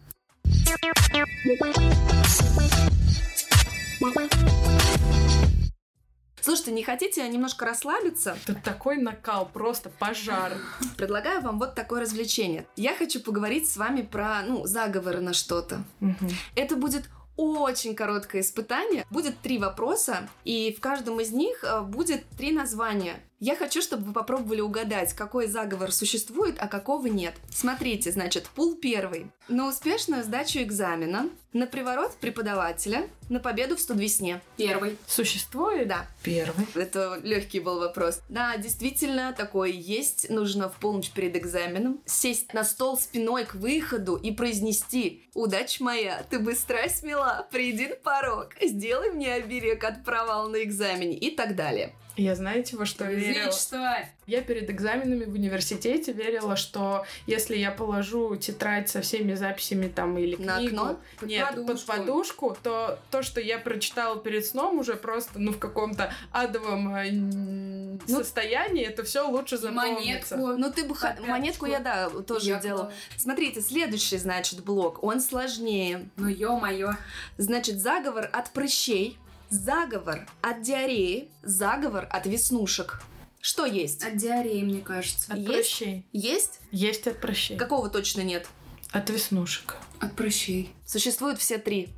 Слушайте, 6.41 6.73
не 6.73 6.83
хотите 6.83 7.29
немножко 7.29 7.65
расслабиться? 7.65 8.37
Тут 8.47 8.63
такой 8.63 8.97
накал, 8.97 9.49
просто 9.49 9.91
пожар. 9.91 10.55
Предлагаю 10.97 11.43
вам 11.43 11.59
вот 11.59 11.75
такое 11.75 12.01
развлечение. 12.01 12.67
Я 12.75 12.97
хочу 12.97 13.21
поговорить 13.21 13.69
с 13.69 13.77
вами 13.77 14.03
про, 14.03 14.43
ну, 14.43 14.67
заговоры 14.67 15.21
на 15.21 15.33
что-то. 15.33 15.85
Мгм. 16.01 16.31
Это 16.57 16.77
будет 16.77 17.05
очень 17.37 17.95
короткое 17.95 18.41
испытание. 18.41 19.05
Будет 19.11 19.39
три 19.41 19.59
вопроса, 19.59 20.29
и 20.45 20.75
в 20.77 20.81
каждом 20.81 21.21
из 21.21 21.31
них 21.31 21.63
э, 21.63 21.83
будет 21.83 22.29
три 22.31 22.53
названия. 22.53 23.21
Я 23.39 23.55
хочу, 23.55 23.83
чтобы 23.83 24.05
вы 24.05 24.13
попробовали 24.15 24.63
угадать, 24.63 25.13
какой 25.13 25.47
заговор 25.47 25.93
существует, 25.93 26.57
а 26.59 26.69
какого 26.69 27.07
нет. 27.07 27.35
Смотрите, 27.51 28.11
значит, 28.11 28.49
пул 28.49 28.77
первый. 28.77 29.31
На 29.49 29.69
успешную 29.69 30.25
сдачу 30.25 30.61
экзамена, 30.61 31.29
на 31.57 31.67
приворот 31.67 32.15
преподавателя, 32.17 33.09
на 33.29 33.41
победу 33.41 33.77
в 33.77 33.81
студвесне. 33.81 34.41
Первый. 34.57 34.97
Существует? 35.07 35.89
Да, 35.89 36.07
Первый. 36.23 36.67
это 36.75 37.19
легкий 37.23 37.61
был 37.61 37.81
вопрос. 37.81 38.21
Да, 38.29 38.57
действительно, 38.57 39.33
такое 39.33 39.71
есть. 39.71 40.29
Нужно 40.29 40.69
в 40.69 40.75
полночь 40.75 41.11
перед 41.11 41.35
экзаменом 41.35 42.01
сесть 42.05 42.53
на 42.53 42.63
стол 42.63 42.99
спиной 42.99 43.47
к 43.47 43.55
выходу 43.55 44.17
и 44.17 44.31
произнести 44.33 45.25
«Удача 45.35 45.83
моя, 45.83 46.25
ты 46.29 46.39
быстра 46.39 46.85
и 46.85 46.89
смела, 46.89 47.47
приди 47.51 47.89
на 47.89 47.97
порог, 47.97 48.51
сделай 48.61 49.11
мне 49.11 49.35
оберег 49.35 49.83
от 49.85 50.05
провала 50.05 50.49
на 50.49 50.63
экзамене» 50.63 51.17
и 51.17 51.35
так 51.35 51.57
далее. 51.57 51.95
Я 52.17 52.35
знаете, 52.35 52.77
во 52.77 52.87
что 52.87 53.05
верила? 53.05 53.45
Величество. 53.45 53.89
Я 54.27 54.41
перед 54.41 54.71
экзаменами 54.71 55.25
в 55.25 55.35
университете 55.35 56.13
верила, 56.13 56.57
что 56.57 57.05
если 57.27 57.57
я 57.57 57.71
положу 57.71 58.37
тетрадь 58.37 58.89
со 58.89 59.03
всеми 59.03 59.35
записями 59.35 59.89
там 59.89 60.17
или 60.17 60.35
На 60.37 60.57
книгу, 60.57 60.77
окно? 60.77 61.01
Под 61.21 61.29
нет, 61.29 61.46
подушку. 61.55 61.87
под 61.87 61.99
подушку, 61.99 62.57
то 62.63 62.99
то, 63.11 63.23
что 63.23 63.41
я 63.41 63.59
прочитала 63.59 64.17
перед 64.19 64.45
сном, 64.47 64.79
уже 64.79 64.95
просто 64.97 65.39
ну 65.39 65.53
в 65.53 65.59
каком-то 65.59 66.13
адовом 66.33 66.95
э, 66.95 67.11
Ну, 67.11 67.99
состоянии, 68.19 68.85
это 68.85 69.03
все 69.05 69.27
лучше 69.29 69.57
запомнится. 69.59 70.37
Монетку. 70.37 70.61
Ну 70.61 70.73
ты 70.73 70.85
бы... 70.85 70.95
Опять 70.97 71.21
Монетку 71.27 71.67
я, 71.67 71.81
да, 71.81 72.09
тоже 72.11 72.49
Я 72.51 72.59
делала. 72.61 72.85
клала. 72.85 72.93
Смотрите, 73.17 73.61
следующий, 73.61 74.19
значит, 74.19 74.65
блок. 74.65 75.03
Он 75.03 75.21
сложнее. 75.21 76.09
Ну, 76.17 76.29
ё-моё. 76.29 76.93
Значит, 77.39 77.81
заговор 77.81 78.29
от 78.33 78.51
прыщей, 78.51 79.19
заговор 79.51 80.27
от 80.43 80.63
диареи, 80.63 81.29
заговор 81.43 82.07
от 82.11 82.27
веснушек. 82.27 83.01
Что 83.41 83.65
есть? 83.65 84.03
От 84.05 84.17
диареи, 84.17 84.63
мне 84.65 84.81
кажется. 84.81 85.33
От 85.33 85.39
Есть? 85.39 85.53
прыщей. 85.53 86.07
Есть? 86.13 86.59
Есть 86.73 87.07
от 87.07 87.21
прыщей. 87.21 87.57
Какого 87.57 87.89
точно 87.89 88.23
нет? 88.23 88.49
От 88.93 89.11
веснушек. 89.11 89.75
От 90.01 90.15
прыщей. 90.15 90.75
Существуют 90.87 91.39
все 91.39 91.59
три. 91.59 91.89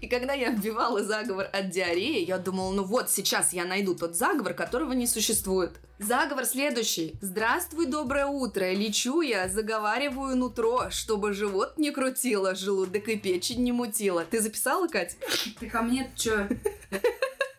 И 0.00 0.08
когда 0.08 0.32
я 0.32 0.50
вбивала 0.50 1.04
заговор 1.04 1.48
от 1.52 1.70
диареи, 1.70 2.24
я 2.24 2.38
думала, 2.38 2.72
ну 2.72 2.84
вот, 2.84 3.10
сейчас 3.10 3.52
я 3.52 3.64
найду 3.64 3.94
тот 3.94 4.16
заговор, 4.16 4.54
которого 4.54 4.92
не 4.92 5.06
существует. 5.06 5.72
Заговор 5.98 6.46
следующий. 6.46 7.14
Здравствуй, 7.20 7.86
доброе 7.86 8.26
утро. 8.26 8.72
Лечу 8.72 9.20
я, 9.20 9.48
заговариваю 9.48 10.36
нутро, 10.36 10.90
чтобы 10.90 11.32
живот 11.32 11.78
не 11.78 11.90
крутило, 11.90 12.54
желудок 12.54 13.08
и 13.08 13.16
печень 13.16 13.62
не 13.62 13.72
мутило. 13.72 14.24
Ты 14.24 14.40
записала, 14.40 14.88
Кать? 14.88 15.16
Ты 15.60 15.68
ко 15.68 15.82
мне 15.82 16.10
чё? 16.16 16.48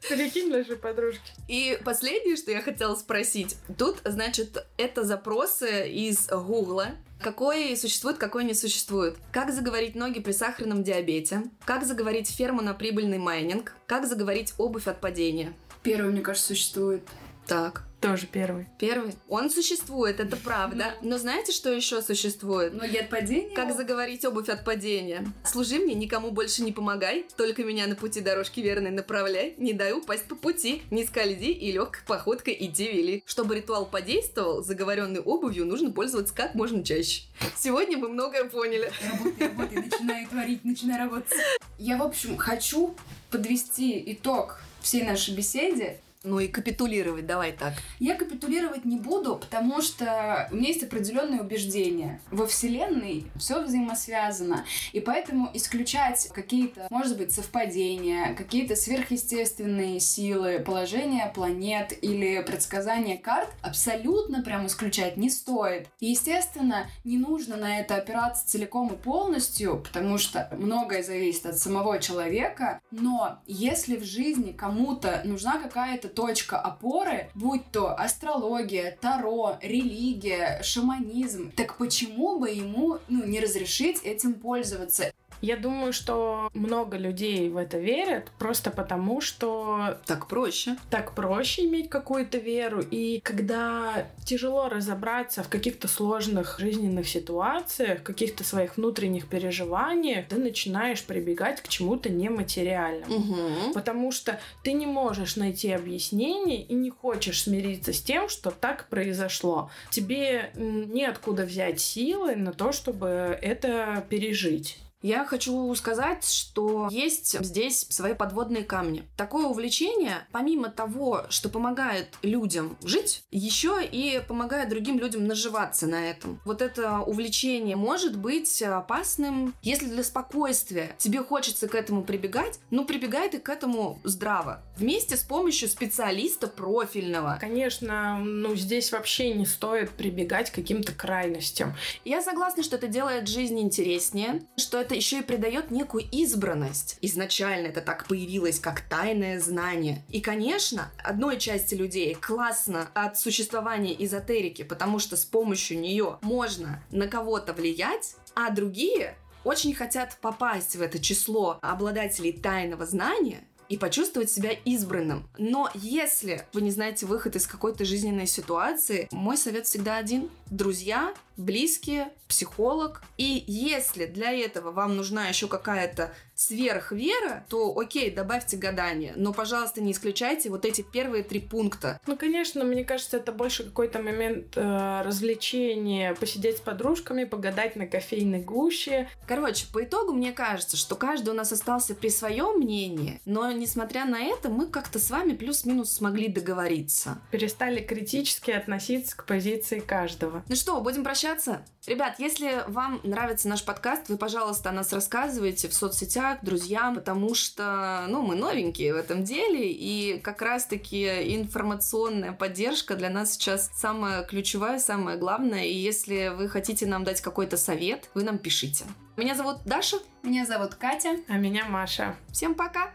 Перекинь 0.09 0.49
нашей 0.49 0.75
подружке. 0.75 1.31
И 1.47 1.79
последнее, 1.85 2.35
что 2.35 2.51
я 2.51 2.61
хотела 2.61 2.95
спросить. 2.95 3.55
Тут, 3.77 4.01
значит, 4.03 4.65
это 4.77 5.03
запросы 5.03 5.89
из 5.89 6.27
Гугла. 6.27 6.91
Какой 7.23 7.77
существует, 7.77 8.17
какой 8.17 8.43
не 8.43 8.53
существует. 8.53 9.15
Как 9.31 9.53
заговорить 9.53 9.95
ноги 9.95 10.19
при 10.19 10.33
сахарном 10.33 10.83
диабете. 10.83 11.43
Как 11.63 11.85
заговорить 11.85 12.29
ферму 12.29 12.61
на 12.61 12.73
прибыльный 12.73 13.17
майнинг. 13.17 13.73
Как 13.87 14.05
заговорить 14.05 14.53
обувь 14.57 14.87
от 14.87 14.99
падения. 14.99 15.53
Первый, 15.83 16.11
мне 16.11 16.19
кажется, 16.19 16.49
существует. 16.49 17.07
Так. 17.47 17.83
Тоже 18.03 18.27
первый. 18.27 18.67
Первый. 18.79 19.15
Он 19.29 19.49
существует, 19.49 20.19
это 20.19 20.35
правда. 20.35 20.93
Но 21.01 21.17
знаете, 21.17 21.53
что 21.53 21.71
еще 21.71 22.01
существует? 22.01 22.73
Ноги 22.73 22.97
от 22.97 23.09
падения? 23.09 23.55
Как 23.55 23.73
заговорить 23.73 24.25
обувь 24.25 24.49
от 24.49 24.65
падения? 24.65 25.25
Служи 25.45 25.79
мне, 25.79 25.95
никому 25.95 26.31
больше 26.31 26.63
не 26.63 26.73
помогай, 26.73 27.25
только 27.37 27.63
меня 27.63 27.87
на 27.87 27.95
пути 27.95 28.19
дорожки 28.19 28.59
верной 28.59 28.91
направляй, 28.91 29.55
не 29.57 29.71
дай 29.71 29.93
упасть 29.93 30.25
по 30.25 30.35
пути, 30.35 30.81
не 30.91 31.05
скользи 31.05 31.51
и 31.51 31.71
легкой 31.71 32.01
походкой 32.05 32.57
иди 32.59 32.91
вели. 32.91 33.23
Чтобы 33.25 33.55
ритуал 33.55 33.85
подействовал, 33.85 34.61
заговоренной 34.61 35.21
обувью 35.21 35.65
нужно 35.65 35.89
пользоваться 35.89 36.35
как 36.35 36.55
можно 36.55 36.83
чаще. 36.83 37.21
Сегодня 37.55 37.97
мы 37.97 38.09
многое 38.09 38.43
поняли. 38.43 38.91
Работай, 39.13 39.47
работай, 39.47 39.77
начинай 39.77 40.27
творить, 40.27 40.65
начинай 40.65 40.99
работать. 40.99 41.31
Я, 41.79 41.95
в 41.95 42.03
общем, 42.03 42.35
хочу 42.35 42.97
подвести 43.31 44.03
итог 44.11 44.59
всей 44.81 45.03
нашей 45.03 45.33
беседе 45.33 46.01
ну 46.23 46.39
и 46.39 46.47
капитулировать, 46.47 47.25
давай 47.25 47.51
так. 47.51 47.73
Я 47.99 48.15
капитулировать 48.15 48.85
не 48.85 48.97
буду, 48.97 49.35
потому 49.35 49.81
что 49.81 50.47
у 50.51 50.55
меня 50.55 50.69
есть 50.69 50.83
определенные 50.83 51.41
убеждения. 51.41 52.21
Во 52.31 52.47
Вселенной 52.47 53.25
все 53.37 53.61
взаимосвязано, 53.61 54.65
и 54.91 54.99
поэтому 54.99 55.49
исключать 55.53 56.29
какие-то, 56.33 56.87
может 56.89 57.17
быть, 57.17 57.31
совпадения, 57.31 58.33
какие-то 58.35 58.75
сверхъестественные 58.75 59.99
силы, 59.99 60.59
положения 60.59 61.31
планет 61.33 61.93
или 62.01 62.41
предсказания 62.41 63.17
карт 63.17 63.49
абсолютно 63.61 64.41
прям 64.43 64.67
исключать 64.67 65.17
не 65.17 65.29
стоит. 65.29 65.87
И, 65.99 66.07
естественно, 66.07 66.87
не 67.03 67.17
нужно 67.17 67.57
на 67.57 67.79
это 67.79 67.95
опираться 67.95 68.47
целиком 68.47 68.89
и 68.93 68.97
полностью, 68.97 69.81
потому 69.83 70.17
что 70.17 70.49
многое 70.57 71.03
зависит 71.03 71.45
от 71.45 71.57
самого 71.57 71.99
человека, 71.99 72.81
но 72.91 73.39
если 73.45 73.97
в 73.97 74.03
жизни 74.03 74.51
кому-то 74.51 75.21
нужна 75.25 75.59
какая-то 75.59 76.12
точка 76.13 76.59
опоры, 76.59 77.29
будь 77.35 77.69
то 77.71 77.93
астрология, 77.95 78.97
таро, 78.99 79.57
религия, 79.61 80.61
шаманизм, 80.63 81.51
так 81.51 81.77
почему 81.77 82.39
бы 82.39 82.49
ему 82.49 82.99
ну, 83.09 83.25
не 83.25 83.39
разрешить 83.39 84.01
этим 84.03 84.35
пользоваться? 84.35 85.11
Я 85.43 85.57
думаю, 85.57 85.91
что 85.91 86.49
много 86.53 86.95
людей 86.95 87.49
в 87.49 87.57
это 87.57 87.77
верят 87.77 88.31
просто 88.39 88.71
потому, 88.71 89.19
что... 89.19 89.97
Так 90.05 90.27
проще. 90.29 90.77
Так 90.89 91.13
проще 91.15 91.65
иметь 91.65 91.89
какую-то 91.89 92.37
веру. 92.37 92.81
И 92.81 93.19
когда 93.21 94.07
тяжело 94.23 94.69
разобраться 94.69 95.43
в 95.43 95.49
каких-то 95.49 95.89
сложных 95.89 96.59
жизненных 96.59 97.09
ситуациях, 97.09 98.03
каких-то 98.03 98.45
своих 98.45 98.77
внутренних 98.77 99.27
переживаниях, 99.27 100.29
ты 100.29 100.37
начинаешь 100.37 101.03
прибегать 101.03 101.61
к 101.61 101.67
чему-то 101.67 102.09
нематериальному. 102.09 103.13
Угу. 103.13 103.73
Потому 103.73 104.13
что 104.13 104.39
ты 104.63 104.71
не 104.71 104.85
можешь 104.85 105.35
найти 105.35 105.73
объяснение 105.73 106.61
и 106.61 106.73
не 106.73 106.89
хочешь 106.89 107.43
смириться 107.43 107.91
с 107.91 108.01
тем, 108.01 108.29
что 108.29 108.49
так 108.49 108.87
произошло. 108.87 109.69
Тебе 109.89 110.51
неоткуда 110.55 111.43
взять 111.43 111.81
силы 111.81 112.37
на 112.37 112.53
то, 112.53 112.71
чтобы 112.71 113.37
это 113.41 114.05
пережить. 114.07 114.79
Я 115.03 115.25
хочу 115.25 115.75
сказать, 115.75 116.25
что 116.25 116.87
есть 116.89 117.37
здесь 117.45 117.85
свои 117.89 118.13
подводные 118.13 118.63
камни. 118.63 119.03
Такое 119.17 119.47
увлечение, 119.47 120.25
помимо 120.31 120.69
того, 120.69 121.25
что 121.29 121.49
помогает 121.49 122.07
людям 122.21 122.77
жить, 122.81 123.25
еще 123.29 123.83
и 123.85 124.21
помогает 124.25 124.69
другим 124.69 124.97
людям 124.99 125.27
наживаться 125.27 125.87
на 125.87 126.09
этом. 126.09 126.39
Вот 126.45 126.61
это 126.61 127.01
увлечение 127.01 127.75
может 127.75 128.17
быть 128.17 128.61
опасным, 128.61 129.53
если 129.61 129.87
для 129.87 130.05
спокойствия 130.05 130.95
тебе 130.97 131.21
хочется 131.21 131.67
к 131.67 131.75
этому 131.75 132.05
прибегать, 132.05 132.59
ну 132.71 132.85
прибегай 132.85 133.29
ты 133.29 133.39
к 133.39 133.49
этому 133.49 133.99
здраво. 134.05 134.63
Вместе 134.77 135.17
с 135.17 135.23
помощью 135.23 135.67
специалиста 135.67 136.47
профильного. 136.47 137.37
Конечно, 137.41 138.19
ну 138.19 138.55
здесь 138.55 138.93
вообще 138.93 139.33
не 139.33 139.45
стоит 139.45 139.91
прибегать 139.91 140.49
к 140.49 140.55
каким-то 140.55 140.93
крайностям. 140.93 141.73
Я 142.05 142.21
согласна, 142.21 142.63
что 142.63 142.77
это 142.77 142.87
делает 142.87 143.27
жизнь 143.27 143.59
интереснее, 143.59 144.43
что 144.55 144.79
это 144.79 144.92
это 144.93 144.99
еще 144.99 145.19
и 145.19 145.23
придает 145.23 145.71
некую 145.71 146.05
избранность. 146.11 146.99
Изначально 147.01 147.67
это 147.67 147.81
так 147.81 148.05
появилось, 148.07 148.59
как 148.59 148.81
тайное 148.81 149.39
знание. 149.39 150.03
И, 150.09 150.21
конечно, 150.21 150.91
одной 151.03 151.39
части 151.39 151.73
людей 151.73 152.13
классно 152.13 152.89
от 152.93 153.17
существования 153.17 153.95
эзотерики, 154.05 154.61
потому 154.61 154.99
что 154.99 155.17
с 155.17 155.25
помощью 155.25 155.79
нее 155.79 156.19
можно 156.21 156.83
на 156.91 157.07
кого-то 157.07 157.53
влиять, 157.53 158.15
а 158.35 158.51
другие 158.51 159.15
очень 159.43 159.73
хотят 159.73 160.15
попасть 160.21 160.75
в 160.75 160.81
это 160.83 160.99
число 160.99 161.57
обладателей 161.63 162.31
тайного 162.31 162.85
знания, 162.85 163.47
и 163.69 163.77
почувствовать 163.77 164.31
себя 164.31 164.51
избранным. 164.51 165.27
Но 165.37 165.69
если 165.73 166.45
вы 166.53 166.61
не 166.61 166.71
знаете 166.71 167.05
выход 167.05 167.35
из 167.35 167.47
какой-то 167.47 167.85
жизненной 167.85 168.27
ситуации, 168.27 169.07
мой 169.11 169.37
совет 169.37 169.65
всегда 169.65 169.97
один. 169.97 170.29
Друзья, 170.49 171.13
близкие, 171.37 172.11
психолог. 172.27 173.03
И 173.17 173.43
если 173.47 174.05
для 174.05 174.31
этого 174.31 174.71
вам 174.71 174.95
нужна 174.95 175.27
еще 175.27 175.47
какая-то 175.47 176.13
сверхвера, 176.35 177.45
то 177.49 177.77
окей, 177.77 178.11
добавьте 178.11 178.57
гадание. 178.57 179.13
Но, 179.15 179.33
пожалуйста, 179.33 179.81
не 179.81 179.91
исключайте 179.91 180.49
вот 180.49 180.65
эти 180.65 180.81
первые 180.81 181.23
три 181.23 181.39
пункта. 181.39 181.99
Ну, 182.07 182.17
конечно, 182.17 182.63
мне 182.63 182.83
кажется, 182.83 183.17
это 183.17 183.31
больше 183.31 183.63
какой-то 183.63 184.01
момент 184.01 184.55
э, 184.55 185.01
развлечения, 185.03 186.15
посидеть 186.15 186.57
с 186.57 186.61
подружками, 186.61 187.23
погадать 187.23 187.75
на 187.75 187.87
кофейной 187.87 188.41
гуще. 188.41 189.09
Короче, 189.27 189.67
по 189.71 189.83
итогу 189.83 190.13
мне 190.13 190.31
кажется, 190.31 190.77
что 190.77 190.95
каждый 190.95 191.29
у 191.29 191.33
нас 191.33 191.51
остался 191.51 191.95
при 191.95 192.09
своем 192.09 192.59
мнении, 192.59 193.21
но, 193.25 193.51
несмотря 193.51 194.05
на 194.05 194.21
это, 194.21 194.49
мы 194.49 194.67
как-то 194.67 194.99
с 194.99 195.09
вами 195.09 195.33
плюс-минус 195.33 195.91
смогли 195.91 196.27
договориться. 196.27 197.21
Перестали 197.31 197.81
критически 197.81 198.51
относиться 198.51 199.15
к 199.17 199.25
позиции 199.25 199.79
каждого. 199.79 200.43
Ну 200.47 200.55
что, 200.55 200.79
будем 200.81 201.03
прощаться? 201.03 201.65
Ребят, 201.85 202.15
если 202.17 202.63
вам 202.67 203.01
нравится 203.03 203.49
наш 203.49 203.65
подкаст, 203.65 204.07
вы, 204.07 204.17
пожалуйста, 204.17 204.69
о 204.69 204.71
нас 204.71 204.93
рассказывайте 204.93 205.67
в 205.67 205.73
соцсетях, 205.73 206.37
друзьям, 206.41 206.95
потому 206.95 207.35
что, 207.35 208.05
ну, 208.07 208.21
мы 208.21 208.35
новенькие 208.35 208.93
в 208.93 208.97
этом 208.97 209.25
деле, 209.25 209.69
и 209.69 210.17
как 210.19 210.41
раз-таки 210.41 211.35
информационная 211.35 212.31
поддержка 212.31 212.95
для 212.95 213.09
нас 213.09 213.33
сейчас 213.33 213.69
самая 213.75 214.23
ключевая, 214.23 214.79
самая 214.79 215.17
главная, 215.17 215.65
и 215.65 215.73
если 215.73 216.29
вы 216.29 216.47
хотите 216.47 216.85
нам 216.85 217.03
дать 217.03 217.19
какой-то 217.19 217.57
совет, 217.57 218.09
вы 218.13 218.23
нам 218.23 218.37
пишите. 218.37 218.85
Меня 219.17 219.35
зовут 219.35 219.57
Даша. 219.65 219.97
Меня 220.23 220.45
зовут 220.45 220.75
Катя. 220.75 221.17
А 221.27 221.37
меня 221.37 221.65
Маша. 221.65 222.15
Всем 222.31 222.55
пока! 222.55 222.93